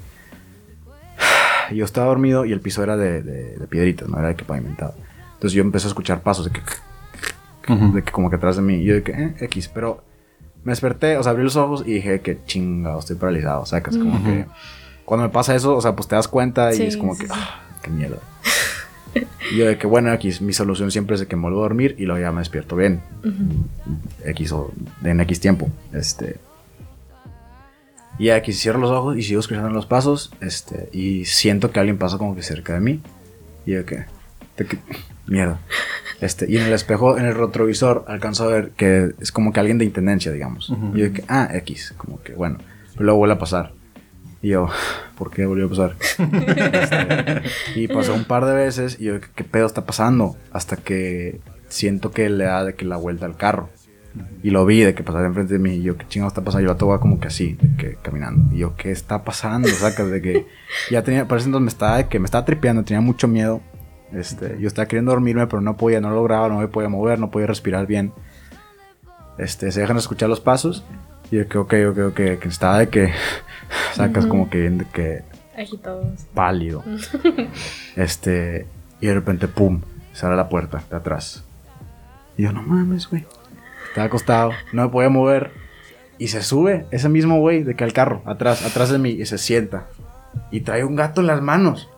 [1.71, 4.43] Yo estaba dormido y el piso era de, de- de piedritas, no era de que
[4.43, 4.93] pavimentado.
[5.35, 6.61] Entonces yo empecé a escuchar pasos de que.
[7.71, 7.93] Ujú.
[7.93, 8.75] de que como que atrás de mí.
[8.75, 9.69] Y yo de que, eh, X.
[9.73, 10.03] Pero
[10.63, 13.65] me desperté, o sea, abrí los ojos y dije que chingado, estoy paralizado.
[13.65, 14.23] Sacas como Ujú.
[14.23, 14.45] que.
[15.05, 17.21] Cuando me pasa eso, o sea, pues te das cuenta y Sí, es como sí,
[17.23, 17.27] que.
[17.27, 17.33] sí.
[17.35, 18.17] "Ah, qué mierda.
[19.51, 21.63] y yo de que, bueno, X, mi solución siempre es de que me vuelvo a
[21.63, 23.01] dormir y luego ya me despierto bien.
[24.25, 24.71] X o
[25.03, 25.69] en X tiempo.
[25.91, 26.37] Este.
[28.19, 30.31] Y X cierro los ojos y sigo escuchando los pasos.
[30.39, 30.89] Este.
[30.93, 33.01] Y siento que alguien pasa como que cerca de mí.
[33.65, 34.05] Y yo que.
[34.57, 34.79] de que-
[35.27, 35.59] mierda.
[36.21, 36.49] Este.
[36.49, 39.77] Y en el espejo, en el retrovisor, alcanzo a ver que es como que alguien
[39.77, 40.71] de intendencia, digamos.
[40.93, 41.93] Y yo que, ah, X.
[41.97, 42.59] Como que bueno.
[42.93, 43.73] Pero luego vuelve a pasar.
[44.41, 44.67] Y yo,
[45.17, 45.95] ¿por qué volvió a pasar?
[46.73, 50.35] Este, y pasó un par de veces y yo, ¿qué, pedo está pasando?
[50.51, 53.69] Hasta que siento que le da de que la vuelta al carro.
[54.43, 55.75] Y lo vi de que pasaba enfrente de mí.
[55.75, 56.61] Y yo, ¿qué chingado está pasando?
[56.61, 58.53] Y el vato va como que así, de que caminando.
[58.53, 59.67] Y yo, ¿qué está pasando?
[59.69, 60.45] Sacas de que
[60.91, 63.61] ya tenía, parece entonces me estaba, de que me estaba tripeando, tenía mucho miedo.
[64.13, 67.31] Este, yo estaba queriendo dormirme, pero no podía, no lograba, no me podía mover, no
[67.31, 68.13] podía respirar bien.
[69.37, 70.83] Este, se dejan escuchar los pasos.
[71.31, 73.11] Y yo, que ok, ok, ok, que estaba de que
[73.93, 75.23] sacas como que bien de que
[75.57, 76.05] Agitados.
[76.33, 76.83] pálido.
[77.95, 78.67] este,
[79.01, 79.81] y de repente, pum,
[80.13, 81.43] se abre la puerta de atrás.
[82.37, 83.25] Y yo, no mames, güey.
[83.89, 85.51] Estaba acostado, no me podía mover.
[86.17, 89.25] Y se sube ese mismo güey de que al carro, atrás, atrás de mí, y
[89.25, 89.87] se sienta.
[90.51, 91.89] Y trae un gato en las manos.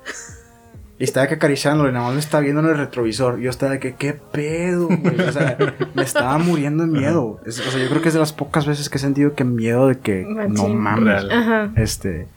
[0.98, 3.40] Y estaba que acariciándolo y nada más me estaba viendo en el retrovisor.
[3.40, 5.20] Y yo estaba de que, ¿qué pedo, güey?
[5.20, 5.58] O sea,
[5.94, 7.42] me estaba muriendo de miedo.
[7.46, 9.44] Es- o sea, yo creo que es de las pocas veces que he sentido que
[9.44, 11.26] miedo de que, no mames.
[11.30, 11.72] Ajá.
[11.76, 12.28] Este.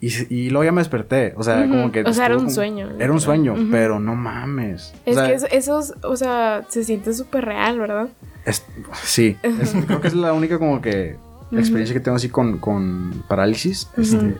[0.00, 1.32] Y, y luego ya me desperté.
[1.36, 2.02] O sea, como que.
[2.02, 4.92] O sea, era un como- sueño, Era un sueño, pero no mames.
[5.06, 8.08] O Es sea, que es- esos, o sea, se siente súper real, ¿verdad?
[8.44, 8.64] es-
[9.02, 9.36] sí.
[9.42, 11.16] es- creo que es la única como que
[11.52, 13.88] experiencia que tengo así con, con parálisis.
[13.96, 14.36] Este.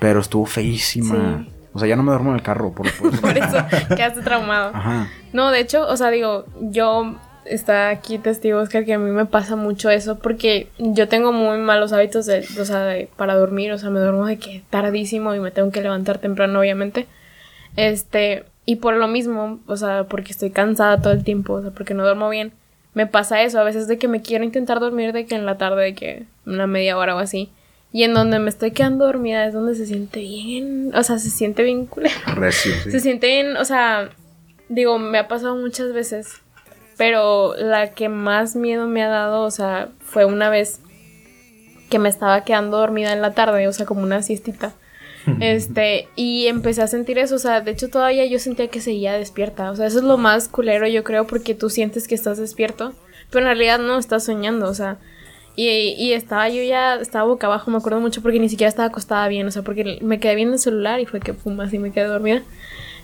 [0.00, 1.44] Pero estuvo feísima.
[1.46, 1.52] Sí.
[1.74, 2.72] O sea, ya no me duermo en el carro.
[2.72, 3.56] Por, por- Por eso
[3.96, 4.70] quedaste traumado.
[4.74, 5.08] Ajá.
[5.32, 9.24] No, de hecho, o sea, digo, yo está aquí testigo Oscar que a mí me
[9.26, 13.72] pasa mucho eso porque yo tengo muy malos hábitos de, o sea, de- para dormir,
[13.72, 17.06] o sea, me duermo de que tardísimo y me tengo que levantar temprano, obviamente.
[17.76, 21.70] Este, y por lo mismo, o sea, porque estoy cansada todo el tiempo, o sea,
[21.70, 22.52] porque no duermo bien,
[22.94, 25.56] me pasa eso, a veces de que me quiero intentar dormir de que en la
[25.58, 27.50] tarde, de que una media hora o así.
[27.92, 31.30] Y en donde me estoy quedando dormida es donde se siente bien, o sea, se
[31.30, 32.14] siente bien culero.
[32.52, 32.70] Sí.
[32.90, 34.10] Se sienten, o sea,
[34.68, 36.28] digo, me ha pasado muchas veces,
[36.98, 40.80] pero la que más miedo me ha dado, o sea, fue una vez
[41.88, 44.74] que me estaba quedando dormida en la tarde, o sea, como una siestita.
[45.40, 49.12] Este, y empecé a sentir eso, o sea, de hecho todavía yo sentía que seguía
[49.12, 52.38] despierta, o sea, eso es lo más culero, yo creo, porque tú sientes que estás
[52.38, 52.94] despierto,
[53.28, 54.96] pero en realidad no estás soñando, o sea,
[55.58, 58.86] y, y estaba yo ya, estaba boca abajo, me acuerdo mucho porque ni siquiera estaba
[58.86, 61.80] acostada bien, o sea, porque me quedé viendo el celular y fue que pum, así
[61.80, 62.42] me quedé dormida.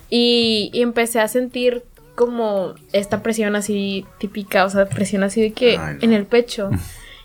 [0.09, 1.83] Y, y empecé a sentir
[2.15, 5.99] como esta presión así típica, o sea, presión así de que Ay, no.
[6.03, 6.69] en el pecho.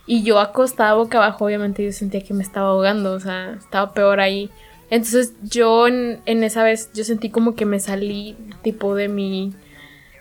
[0.06, 3.92] Y yo acostada boca abajo, obviamente yo sentía que me estaba ahogando, o sea, estaba
[3.92, 4.50] peor ahí.
[4.90, 9.52] Entonces yo en, en esa vez, yo sentí como que me salí tipo de mi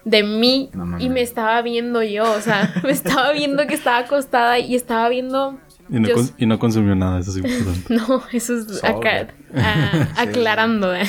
[0.10, 4.00] de mí No y me estaba viendo yo, o sea, me estaba viendo que estaba
[4.00, 5.58] acostada y estaba viendo...
[5.92, 7.94] Y no, yo- cons- y no consumió nada, eso es importante.
[7.96, 10.94] no, eso es acá, a- aclarando.
[10.94, 11.02] ¿eh?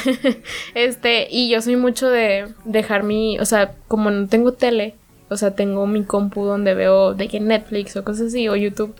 [0.74, 4.94] Este, y yo soy mucho de dejar mi, o sea, como no tengo tele,
[5.28, 8.94] o sea, tengo mi compu donde veo de que Netflix o cosas así, o YouTube.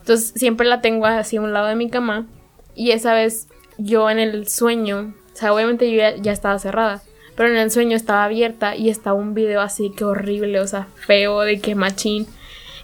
[0.00, 2.26] Entonces, siempre la tengo así a un lado de mi cama.
[2.74, 3.48] Y esa vez
[3.78, 7.02] yo en el sueño, o sea, obviamente yo ya, ya estaba cerrada,
[7.36, 10.86] pero en el sueño estaba abierta y estaba un video así que horrible, o sea,
[10.94, 12.26] feo, de que machín.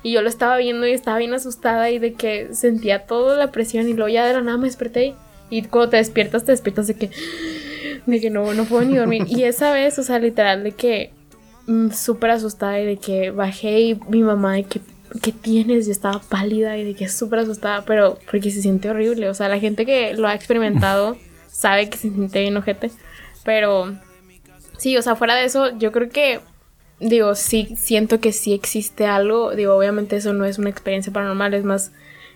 [0.03, 3.51] Y yo lo estaba viendo y estaba bien asustada y de que sentía toda la
[3.51, 5.15] presión y luego ya de la nada me desperté.
[5.51, 7.11] Y cuando te despiertas, te despiertas de que...
[8.07, 9.25] de que no, no puedo ni dormir.
[9.29, 11.11] Y esa vez, o sea, literal, de que
[11.67, 14.81] mm, súper asustada y de que bajé y mi mamá de que,
[15.21, 15.87] ¿qué tienes?
[15.87, 19.29] Yo estaba pálida y de que súper asustada, pero porque se siente horrible.
[19.29, 21.17] O sea, la gente que lo ha experimentado
[21.51, 22.91] sabe que se siente bien ojete.
[23.45, 23.99] Pero
[24.79, 26.41] sí, o sea, fuera de eso, yo creo que,
[27.01, 29.55] digo, sí, siento que sí existe algo.
[29.55, 31.93] Digo, obviamente eso no es una experiencia paranormal, es más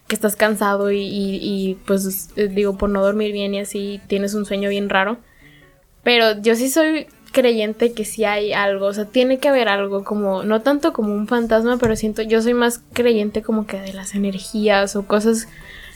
[0.08, 4.00] que estás cansado y, y, y, pues eh, digo por no dormir bien y así
[4.08, 5.18] tienes un sueño bien raro.
[6.02, 10.04] Pero yo sí soy creyente que sí hay algo, o sea, tiene que haber algo
[10.04, 13.92] como, no tanto como un fantasma, pero siento, yo soy más creyente como que de
[13.92, 15.48] las energías o cosas,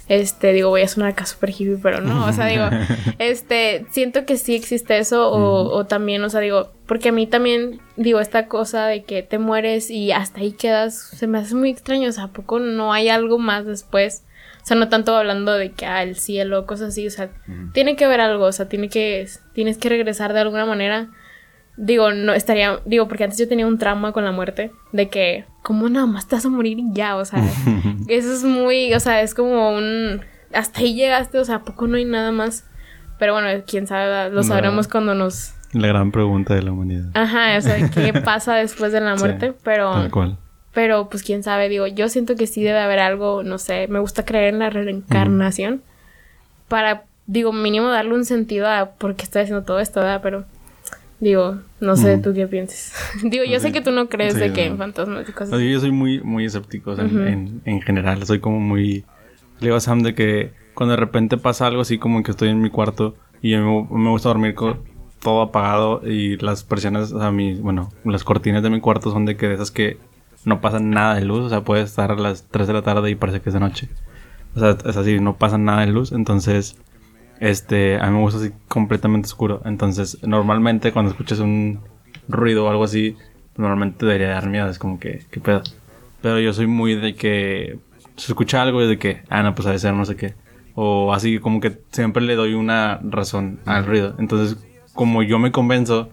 [0.08, 2.68] este, digo, voy a sonar acá super hippie, pero no, o sea, digo,
[3.18, 7.26] este, siento que sí existe eso o, o también, o sea, digo, porque a mí
[7.26, 11.54] también, digo, esta cosa de que te mueres y hasta ahí quedas, se me hace
[11.54, 14.22] muy extraño, o sea, ¿a poco no hay algo más después?
[14.62, 17.30] O sea, no tanto hablando de que, ah, el cielo, cosas así, o sea,
[17.72, 21.08] tiene que haber algo, o sea, tiene que, tienes que regresar de alguna manera.
[21.76, 25.44] Digo, no estaría, digo, porque antes yo tenía un trauma con la muerte, de que,
[25.62, 27.16] ¿cómo nada más te vas a morir y ya?
[27.16, 27.42] O sea,
[28.08, 30.22] eso es muy, o sea, es como un,
[30.54, 32.64] hasta ahí llegaste, o sea, ¿a poco no hay nada más?
[33.18, 35.54] Pero bueno, quién sabe, lo sabremos cuando nos...
[35.72, 37.10] La gran pregunta de la humanidad.
[37.14, 39.48] Ajá, o sea, ¿qué pasa después de la muerte?
[39.48, 39.92] Sí, pero...
[39.92, 40.38] Tal cual.
[40.72, 43.98] Pero pues quién sabe, digo, yo siento que sí debe haber algo, no sé, me
[43.98, 45.80] gusta creer en la reencarnación
[46.68, 50.20] para, digo, mínimo darle un sentido a por qué estoy haciendo todo esto, ¿verdad?
[50.22, 50.44] Pero,
[51.20, 52.92] digo, no sé tú qué pienses.
[53.22, 54.72] digo, yo sé que tú no crees Sí, de que no.
[54.72, 57.62] en fantasmas y cosas O sea, yo soy muy, muy escéptico o sea, en- en,
[57.64, 58.24] en general.
[58.26, 59.04] Soy como muy...
[59.60, 62.50] Le digo a Sam de que cuando de repente pasa algo así como que estoy
[62.50, 64.80] en mi cuarto y me, me gusta dormir con
[65.22, 69.24] todo apagado y las persianas, o sea, mi, bueno, las cortinas de mi cuarto son
[69.24, 69.96] de que de esas que
[70.44, 71.40] no pasa nada de luz.
[71.40, 73.60] O sea, puede estar a las 3 de la tarde y parece que es de
[73.60, 73.88] noche.
[74.54, 76.12] O sea, es así, no pasa nada de luz.
[76.12, 76.76] Entonces,
[77.40, 79.62] este, a mí me gusta así completamente oscuro.
[79.64, 81.80] Entonces, normalmente cuando escuchas un
[82.28, 83.16] ruido o algo así,
[83.56, 84.68] normalmente debería dar miedo.
[84.68, 85.62] Es como que, ¿qué pedo?
[86.22, 87.78] Pero yo soy muy de que
[88.16, 90.34] se escucha algo y de que, ah, no, pues a ser no sé qué.
[90.74, 94.14] O así como que siempre le doy una razón al ruido.
[94.18, 94.58] Entonces,
[94.92, 96.10] como yo me convenzo,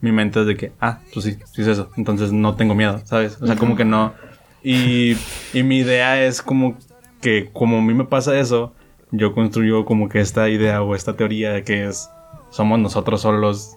[0.00, 1.90] mi mente es de que, ah, pues sí, sí es eso.
[1.96, 3.38] Entonces no tengo miedo, ¿sabes?
[3.40, 4.14] O sea, como que no.
[4.62, 5.16] Y,
[5.52, 6.76] y mi idea es como
[7.20, 8.74] que, como a mí me pasa eso,
[9.16, 12.10] yo construyo como que esta idea o esta teoría de que es,
[12.50, 13.76] somos nosotros solos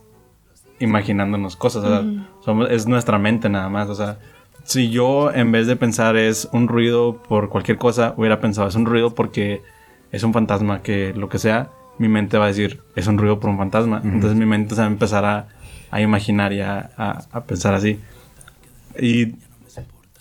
[0.80, 2.04] imaginándonos cosas, o sea,
[2.44, 4.18] somos, es nuestra mente nada más, o sea,
[4.64, 8.76] si yo en vez de pensar es un ruido por cualquier cosa, hubiera pensado es
[8.76, 9.62] un ruido porque
[10.12, 13.40] es un fantasma, que lo que sea, mi mente va a decir es un ruido
[13.40, 15.48] por un fantasma, entonces mi mente se va a empezar a,
[15.92, 18.00] a imaginar y a, a- a pensar así.
[19.00, 19.34] Y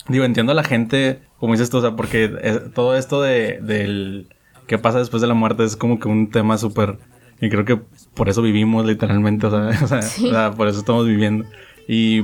[0.07, 3.59] digo, entiendo a la gente, como dices tú, o sea, porque eh, todo esto de,
[3.61, 4.27] del
[4.69, 6.97] qué pasa después de la muerte es como que un tema súper...
[7.41, 7.77] Y creo que
[8.13, 10.27] por eso vivimos literalmente, o sea, o sea, Sí.
[10.27, 11.45] o sea, por eso estamos viviendo.
[11.87, 12.23] Y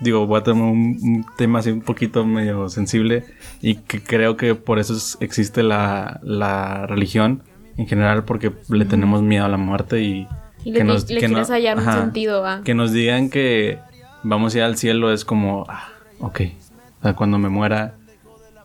[0.00, 3.24] digo, voy a tomar un, un tema así un poquito medio sensible
[3.60, 7.42] y que creo que por eso es- existe la, la religión
[7.78, 10.28] en general, porque le tenemos miedo a la muerte y...
[10.64, 12.62] Y le, le quieres hallar un ajá, sentido a...
[12.62, 13.78] que nos digan que
[14.22, 15.88] vamos a ir al cielo es como, ah,
[16.20, 16.40] ok.
[17.00, 17.94] O sea, cuando me muera,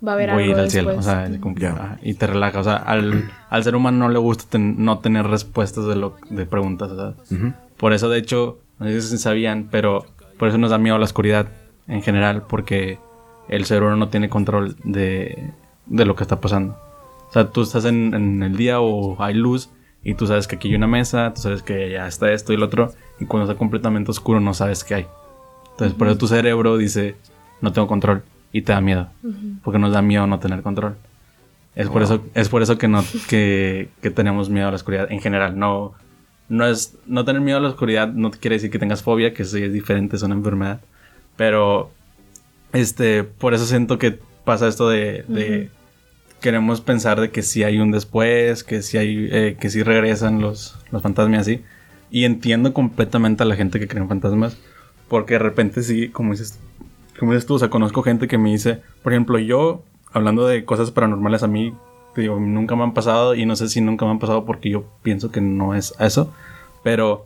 [0.06, 0.89] Va a haber voy a algo ir al cielo.
[0.89, 1.06] O después.
[1.06, 1.76] sea, como que, Ya.
[1.80, 2.60] ah, y te relaja.
[2.60, 6.16] O sea, al, al ser humano no le gusta ten- no tener respuestas de, lo,
[6.30, 6.91] de preguntas.
[6.91, 7.54] O sea, Ujú.
[7.78, 10.06] por eso, de hecho, no sé si sabían, pero
[10.38, 11.48] por eso nos da miedo la oscuridad
[11.88, 13.00] en general, porque
[13.50, 15.52] el cerebro no tiene control de,
[15.86, 16.78] de lo que está pasando.
[17.30, 19.70] O sea, tú estás en, en el día o hay luz
[20.04, 22.58] y tú sabes que aquí hay una mesa, tú sabes que ya está esto y
[22.58, 25.08] lo otro, y cuando está completamente oscuro no sabes qué hay.
[25.72, 27.16] Entonces, por eso tu cerebro dice,
[27.62, 29.10] no tengo control, y te da miedo,
[29.64, 30.95] porque nos da miedo no tener control.
[31.76, 35.12] Es por eso, es por eso que no, que, que tenemos miedo a la oscuridad
[35.12, 35.60] en general.
[35.60, 35.93] No,
[36.50, 39.45] no es, no tener miedo a la oscuridad no quiere decir que tengas fobia, que
[39.45, 40.82] sí es diferente, es una enfermedad.
[41.36, 41.91] Pero,
[42.74, 45.70] este, por eso siento que pasa esto de, de
[46.41, 50.41] queremos pensar de que sí hay un después, que sí hay, eh, que sí regresan
[50.41, 51.64] los, los fantasmas y así.
[52.10, 54.58] Y entiendo completamente a la gente que cree en fantasmas,
[55.10, 56.60] porque de repente sí, como dices,
[57.20, 60.65] como dices tú, o sea, conozco gente que me dice, por ejemplo, yo, hablando de
[60.65, 61.74] cosas paranormales a mí,
[62.13, 64.70] te digo, nunca me han pasado y no sé si nunca me han pasado porque
[64.70, 66.34] yo pienso que no es eso,
[66.84, 67.26] pero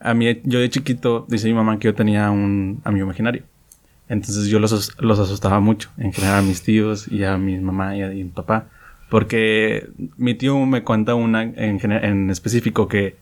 [0.00, 3.42] a mí, yo de chiquito, dice mi mamá que yo tenía un amigo imaginario.
[4.08, 7.96] Entonces yo los, los asustaba mucho, en general a mis tíos y a mi mamá
[7.96, 8.66] y a, y mi papá.
[9.08, 13.16] Porque mi tío me cuenta una en, en específico que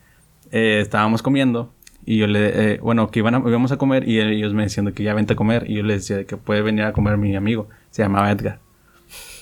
[0.51, 1.73] eh, estábamos comiendo
[2.11, 4.87] y yo le, eh, bueno, que iban a- íbamos a comer y ellos me decían
[4.87, 7.19] de que ya vente a comer y yo le decía que puede venir a comer
[7.19, 8.61] mi amigo, se llamaba Edgar.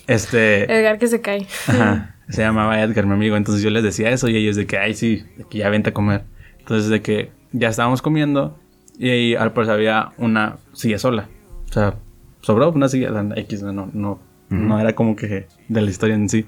[0.07, 1.47] Este, Edgar que se cae.
[1.69, 2.13] Ajá.
[2.29, 3.37] Se llamaba Edgar, mi amigo.
[3.37, 5.91] Entonces yo les decía eso y ellos de que, ay, sí, de que ya vente
[5.91, 6.25] a comer.
[6.59, 8.59] Entonces, de que ya estábamos comiendo
[8.99, 11.29] y ahí al parecer había una silla sola.
[11.71, 11.95] O sea,
[12.41, 14.19] sobró una silla, la X, no, no,
[14.51, 16.47] no era como que de la historia en sí.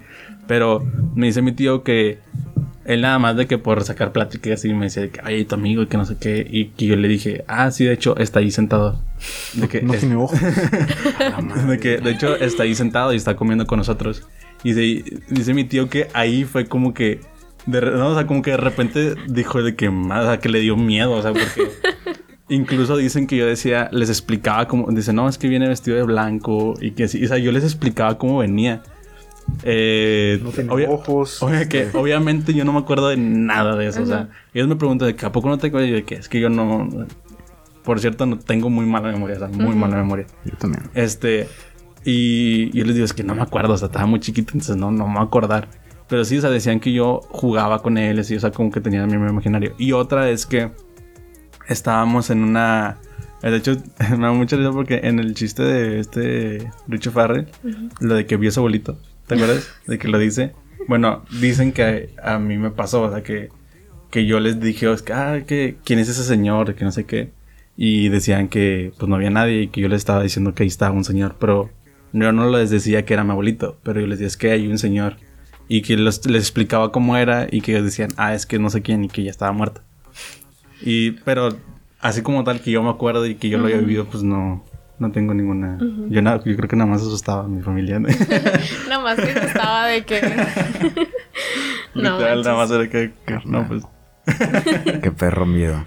[0.49, 2.19] Pero me dice mi tío que
[2.89, 5.55] él nada más de que por sacar plática y así me decía que, ay, tu
[5.55, 6.47] amigo y que no sé qué.
[6.51, 9.01] Y que yo le dije, ah, sí, de hecho, está ahí sentado.
[9.55, 10.35] De que, No es- tiene ojo.
[11.69, 14.27] de que, de hecho, está ahí sentado y está comiendo con nosotros.
[14.65, 17.21] Y dice, dice mi tío que ahí fue como que,
[17.67, 20.49] de, no, o sea, como que de repente dijo de que, más, o sea, que
[20.49, 21.71] le dio miedo, o sea, porque
[22.49, 26.03] incluso dicen que yo decía, les explicaba cómo, dice, no, es que viene vestido de
[26.05, 28.83] blanco y que sí, o sea, yo les explicaba cómo venía.
[29.65, 31.43] Eh, No obvia- ojos.
[31.43, 34.77] obvia que, obviamente yo no me acuerdo de nada de eso, o sea, ellos me
[34.77, 36.89] preguntan de que a poco no te acuerdas y de que es que yo no,
[37.85, 40.27] por cierto, no tengo muy mala memoria, o sea, muy mala memoria.
[40.45, 40.85] Yo también.
[40.95, 41.49] Este,
[42.05, 44.77] y yo les digo, es que no me acuerdo, o sea, estaba muy chiquito, entonces
[44.77, 45.69] no, no me voy a acordar.
[46.09, 48.81] Pero sí, o sea, decían que yo jugaba con él, así, o sea, como que
[48.81, 49.75] tenía mi imaginario.
[49.79, 50.71] Y otra es que
[51.69, 52.99] estábamos en una...
[53.43, 53.77] De hecho,
[54.17, 57.47] me da mucha risa porque en el chiste de este Richo Farrell,
[58.01, 58.99] lo de que vio a su abuelito,
[59.29, 59.69] ¿te acuerdas?
[59.87, 60.53] De que lo dice.
[60.89, 63.51] Bueno, dicen que a, a mí me pasó, o sea, que,
[64.11, 66.75] que yo les dije, es que, ah, que, ¿quién es ese señor?
[66.75, 67.31] Que no sé qué.
[67.77, 70.67] Y decían que pues no había nadie y que yo les estaba diciendo que ahí
[70.69, 71.71] estaba un señor, pero
[72.13, 74.67] yo no les decía que era mi abuelito, pero yo les decía es que hay
[74.67, 75.17] un señor
[75.69, 78.71] y que los- les explicaba cómo era y que ellos decían, ah, es que no
[78.71, 79.83] sé quién y que ya estaba muerto.
[80.81, 81.51] Y, pero
[82.01, 84.65] así como tal que yo me acuerdo y que yo lo había vivido, pues no,
[84.99, 85.79] no tengo ninguna.
[86.09, 87.99] yo, nada, yo creo que nada más asustaba a mi familia.
[88.89, 90.21] Nada más que estaba de que.
[91.95, 93.85] no, Literal, nada más era que, que- no, pues.
[95.03, 95.83] Qué perro miedo.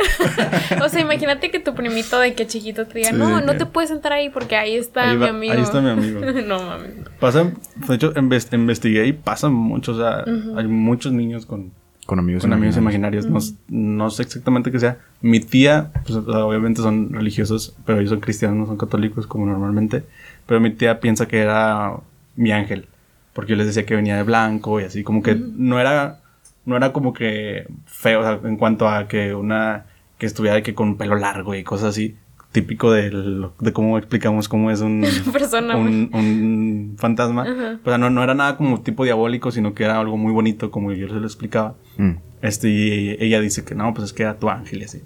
[0.83, 3.59] O sea, imagínate que tu primito de que chiquito te diga, Sí, no, no que-
[3.59, 5.53] te puedes sentar ahí porque ahí está Ahí mi amigo.
[5.53, 6.21] ahí está mi amigo.
[6.47, 6.91] no mames.
[7.19, 7.53] Pasan,
[7.87, 10.25] de hecho, inves- investigué y pasan muchos, o sea,
[10.57, 11.71] hay muchos niños con,
[12.05, 13.25] Con amigos con amigos imaginarios.
[13.25, 13.61] imaginarios.
[13.69, 14.97] No, no sé exactamente qué sea.
[15.21, 20.03] Mi tía, pues obviamente son religiosos, pero ellos son cristianos, no son católicos como normalmente.
[20.45, 21.93] Pero mi tía piensa que era
[22.35, 22.87] mi ángel,
[23.33, 26.21] porque yo les decía que venía de blanco y así, como que no era,
[26.65, 29.85] no era como que feo, o sea, en cuanto a que una,
[30.17, 32.15] que estuviera de que con pelo largo y cosas así.
[32.51, 37.77] Típico del- de cómo explicamos cómo es un, Persona, un, un fantasma.
[37.83, 40.69] O sea, no, no era nada como tipo diabólico, sino que era algo muy bonito,
[40.69, 41.75] como yo se lo explicaba.
[41.97, 42.11] Mm.
[42.41, 45.01] Este, y ella dice que no, pues es que era tu ángel y así.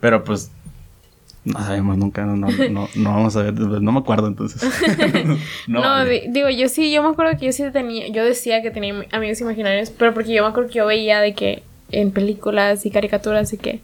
[0.00, 0.50] Pero pues
[1.44, 4.60] no sabemos nunca, no, no, no, no vamos a ver, no me acuerdo entonces.
[5.68, 8.70] No, di- digo, yo sí, yo me acuerdo que yo sí tenía, yo decía que
[8.70, 11.62] tenía amigos imaginarios, pero porque yo me acuerdo que yo veía de que
[11.92, 13.80] en películas y caricaturas y que,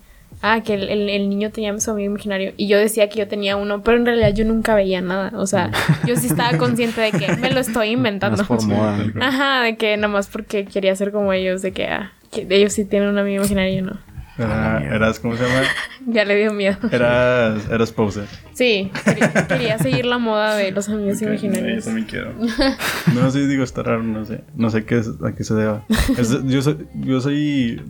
[0.53, 3.29] ah, que el, el- el niño tenía su amigo imaginario y yo decía que yo
[3.29, 5.71] tenía uno, pero en realidad yo nunca veía nada, o sea,
[6.07, 8.39] yo sí estaba consciente de que me lo estoy inventando.
[8.39, 8.99] Más por moda.
[9.21, 12.73] Ajá, de que nada más porque quería ser como ellos, de que, ah, que ellos
[12.73, 13.99] sí tienen un amigo imaginario y yo no.
[14.39, 15.63] Era- eras, ¿cómo se llama?
[16.09, 16.77] Ya le dio miedo.
[16.93, 18.27] Eras, eras poser.
[18.53, 21.85] Sí, quería, quería seguir la moda de los amigos Ok, Yo imaginarios.
[21.87, 22.33] también quiero.
[23.15, 24.43] No, sí, digo, está raro, no sé.
[24.55, 25.85] No sé qué es- a qué se deba.
[26.19, 27.81] Es- yo, soy, yo soy,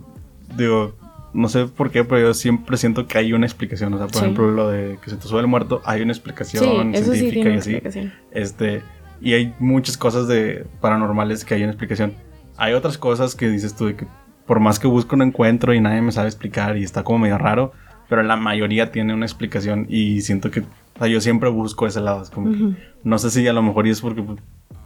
[0.55, 0.95] digo,
[1.37, 3.93] no sé por qué, pero yo siempre siento que hay una explicación.
[3.93, 4.21] O sea, por Sí.
[4.21, 6.63] ejemplo, lo de que se te sube el muerto, hay una explicación
[6.93, 7.71] Sí, eso sí científica tiene y así.
[7.73, 8.13] explicación.
[8.31, 8.81] Este,
[9.21, 12.13] y hay muchas cosas de paranormales que hay una explicación.
[12.57, 14.07] Hay otras cosas que dices tú de que
[14.45, 17.37] por más que busco no encuentro y nadie me sabe explicar y está como medio
[17.37, 17.71] raro,
[18.09, 22.01] pero la mayoría tiene una explicación y siento que o sea, yo siempre busco ese
[22.01, 22.23] lado.
[22.23, 24.39] Es como que, no sé si a lo mejor y es porque pues,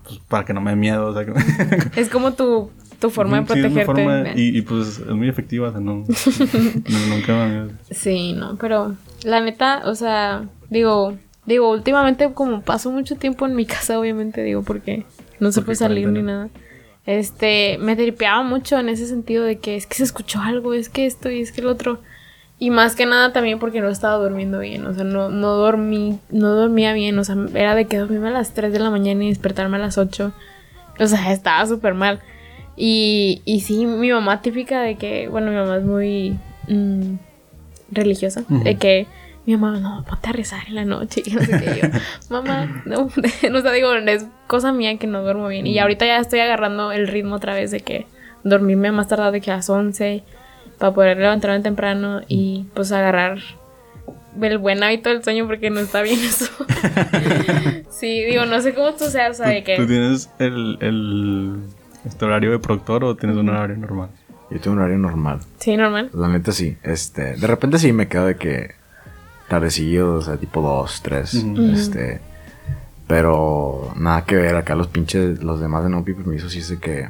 [0.04, 1.08] pues, para que no me dé miedo.
[1.08, 1.34] O sea, que-
[2.02, 2.70] Es como tu,
[3.02, 3.86] tu forma de es protegerte.
[3.86, 5.68] forma- y, y, pues es muy efectiva.
[5.68, 6.06] O sea, no,
[6.90, 7.68] no- nunca.
[7.90, 13.56] Sí, no, pero la neta, o sea, digo, digo, últimamente como paso mucho tiempo en
[13.56, 15.06] mi casa, obviamente, digo, porque
[15.42, 16.50] no se puede salir ni nada.
[17.06, 20.88] Este, me tripeaba mucho en ese sentido de que es que se escuchó algo, es
[20.90, 22.00] que esto y es que el otro.
[22.60, 26.20] Y más que nada también porque no estaba durmiendo bien, o sea, no, no dormí,
[26.30, 29.24] no dormía bien, o sea, era de que dormirme a las 3 de la mañana
[29.24, 30.32] y despertarme a las 8.
[31.00, 32.20] O sea, estaba súper mal.
[32.76, 37.16] Y, y sí, mi mamá típica de que, bueno, mi mamá es muy mm,
[37.92, 39.08] religiosa, de que
[39.46, 41.24] mi mamá, no, ponte a rezar en la noche.
[41.26, 41.82] Y no sé qué.
[41.82, 42.00] Yo,
[42.30, 43.10] mamá, no,
[43.52, 45.68] no sé, digo, es cosa mía que no duermo bien.
[45.68, 48.06] Y ahorita ya estoy agarrando el ritmo otra vez de que
[48.44, 50.24] dormirme más tardar de que a las 11
[50.78, 53.40] para poder levantarme temprano y pues agarrar
[54.42, 56.50] el buen hábito del sueño porque no está bien eso.
[57.90, 59.76] sí, digo, no sé cómo tú seas, o sea, de ¿Tú, que...
[59.78, 61.60] tú tienes el, el
[62.06, 64.10] este horario de productor o tienes un horario normal?
[64.50, 65.40] Yo tengo un horario normal.
[65.60, 66.10] Sí, normal.
[66.14, 66.78] La neta sí.
[66.84, 68.72] Este, de repente sí me quedo de que
[69.48, 71.34] tardecillo, o sea, tipo 2, 3.
[71.74, 72.20] Este,
[73.08, 74.56] pero nada que ver.
[74.56, 77.10] Acá los pinches, los demás de no Pi permiso, sí sé que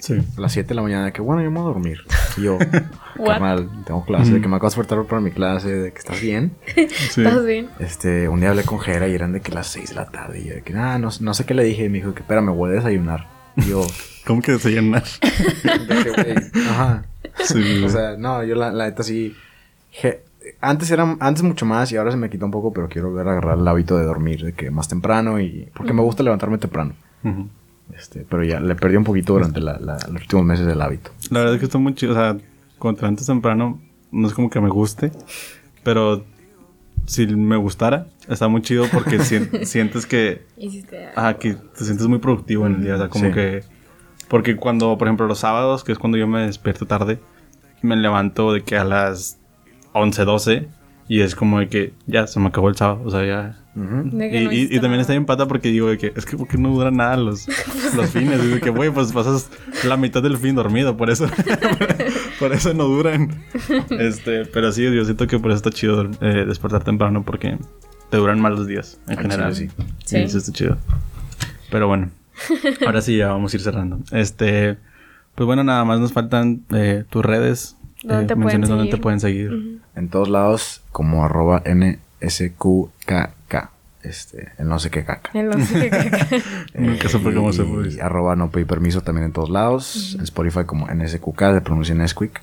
[0.00, 0.14] Sí.
[0.36, 1.98] a las 7 de la mañana, de que bueno, yo me voy a dormir.
[2.36, 2.56] Y yo,
[3.18, 3.26] What?
[3.32, 6.20] carnal, tengo clase, de que me acabo de despertar para mi clase, de que estás
[6.20, 6.52] bien.
[6.74, 6.82] Sí.
[7.24, 7.68] ¿Estás bien?
[7.80, 10.40] Este, un día hablé con Jera y eran de que las 6 de la tarde.
[10.40, 11.86] Y yo de que, ah, no, no sé qué le dije.
[11.86, 13.26] Y me dijo que, espérame, voy a desayunar.
[13.58, 13.86] Y yo,
[14.26, 15.04] ¿Cómo que se llenar?
[15.22, 16.34] de que, güey,
[16.68, 17.04] ajá.
[17.44, 17.82] Sí.
[17.84, 19.34] O sea, no, yo la, la neta sí.
[20.02, 20.20] je-
[20.60, 23.28] antes era antes mucho más y ahora se me quitó un poco, pero quiero volver
[23.28, 25.68] a agarrar el hábito de dormir, de que más temprano y.
[25.74, 26.94] Porque me gusta levantarme temprano.
[27.96, 31.10] Este, pero ya le perdí un poquito durante la- la- los últimos meses del hábito.
[31.30, 32.12] La verdad es que está muy chido.
[32.12, 32.36] O sea,
[32.78, 33.80] cuando te levantas temprano,
[34.12, 35.10] no es como que me guste.
[35.84, 36.24] Pero
[37.06, 42.06] si me gustara, está muy chido porque sien- sientes que, Hiciste ajá, que te sientes
[42.06, 42.94] muy productivo en el día.
[42.94, 43.32] O sea, como Sí.
[43.32, 43.62] que.
[44.28, 47.18] Porque cuando, por ejemplo, los sábados, que es cuando yo me despierto tarde,
[47.80, 49.38] me levanto de que a las
[49.92, 50.68] 11, 12.
[51.10, 53.00] Y es como de que ya se me acabó el sábado.
[53.06, 53.64] O sea, ya.
[53.74, 56.26] De que Y, no y- y también está bien pata porque digo de que es
[56.26, 57.46] que porque no duran nada los,
[57.96, 58.44] los fines.
[58.44, 59.48] Y de que, güey, pues pasas
[59.84, 61.26] la mitad del fin dormido, por eso,
[62.38, 63.42] por eso no duran.
[63.90, 67.58] Este, pero sí, yo siento que por eso está chido eh, despertar temprano porque
[68.10, 69.54] te duran más los días en Al general.
[69.54, 69.68] sí.
[69.68, 70.16] Sí, Sí.
[70.18, 70.78] eso está chido.
[71.70, 72.10] Pero bueno,
[72.86, 73.98] ahora sí ya vamos a ir cerrando.
[74.12, 74.76] Este,
[75.34, 77.76] pues bueno, nada más nos faltan eh, tus redes.
[78.02, 79.02] ¿Dónde eh, te pueden menciones dónde te seguir?
[79.02, 79.80] pueden seguir.
[79.96, 83.30] En todos lados, como arroba NSQKK.
[84.02, 85.30] Este, el no sé qué caca.
[85.34, 86.42] El no sé qué-
[86.80, 88.00] Nunca supe cómo se Y puede.
[88.02, 90.14] arroba no pedí permiso también en todos lados.
[90.16, 92.40] En Spotify como NSQK, se pronuncia Nesquik.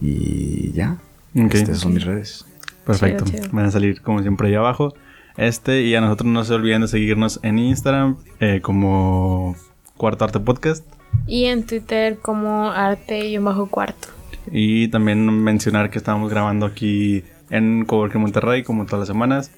[0.00, 0.96] Y ya.
[1.36, 1.54] Ok.
[1.54, 2.44] Estas son mis redes.
[2.84, 3.24] Perfecto.
[3.24, 3.52] Chido, chido.
[3.54, 4.94] Van a salir como siempre ahí abajo.
[5.36, 9.56] Este, y a nosotros no se olviden de seguirnos en Instagram eh, como
[9.96, 10.84] Cuarto Arte Podcast.
[11.26, 14.08] Y en Twitter como arte y un bajo cuarto.
[14.50, 19.50] Y también mencionar que estamos grabando aquí en Coworking Monterrey como todas las semanas.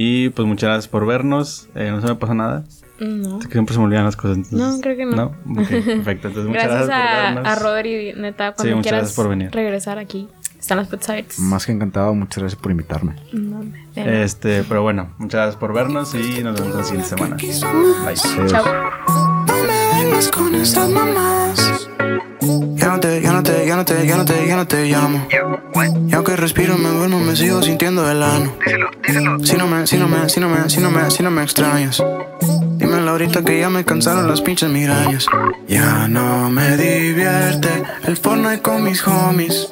[0.00, 1.68] Y pues muchas gracias por vernos.
[1.74, 2.62] Eh, no se me pasa nada.
[3.00, 3.40] No.
[3.40, 4.36] Es que siempre se me olvidan las cosas.
[4.36, 5.24] entonces- No, creo que no.
[5.24, 6.28] Ok, perfecto.
[6.28, 7.62] Entonces muchas Gracias, gracias, a, por a vernos.
[7.62, 9.50] Rodri, neta, Sí, cuando muchas quieras gracias por venir.
[9.50, 10.28] regresar aquí.
[10.56, 11.38] Están las abiertas.
[11.40, 13.16] Más que encantado, muchas gracias por invitarme.
[13.32, 13.60] No.
[13.96, 17.36] Este, pero bueno, muchas gracias por vernos y nos vemos la siguiente semana.
[17.36, 18.14] Bye.
[18.46, 18.64] Chao.
[19.48, 21.88] No me vengas con estas mamás.
[22.88, 24.86] Ya no te, ya no te, ya no te, ya no te, ya no te
[24.86, 25.28] llamo.
[26.08, 28.56] Y aunque respiro, me duermo, me sigo sintiendo el ano.
[29.44, 31.42] Si no me, si no me, si no me, si no me, si no me
[31.42, 32.02] extrañas.
[32.78, 35.26] Dímelo ahorita que ya me cansaron las pinches migrañas.
[35.68, 37.68] Ya no me divierte
[38.06, 39.70] el Fortnite con mis homies.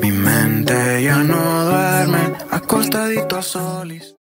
[0.00, 4.14] Mi mente ya no duerme acostadito a solis.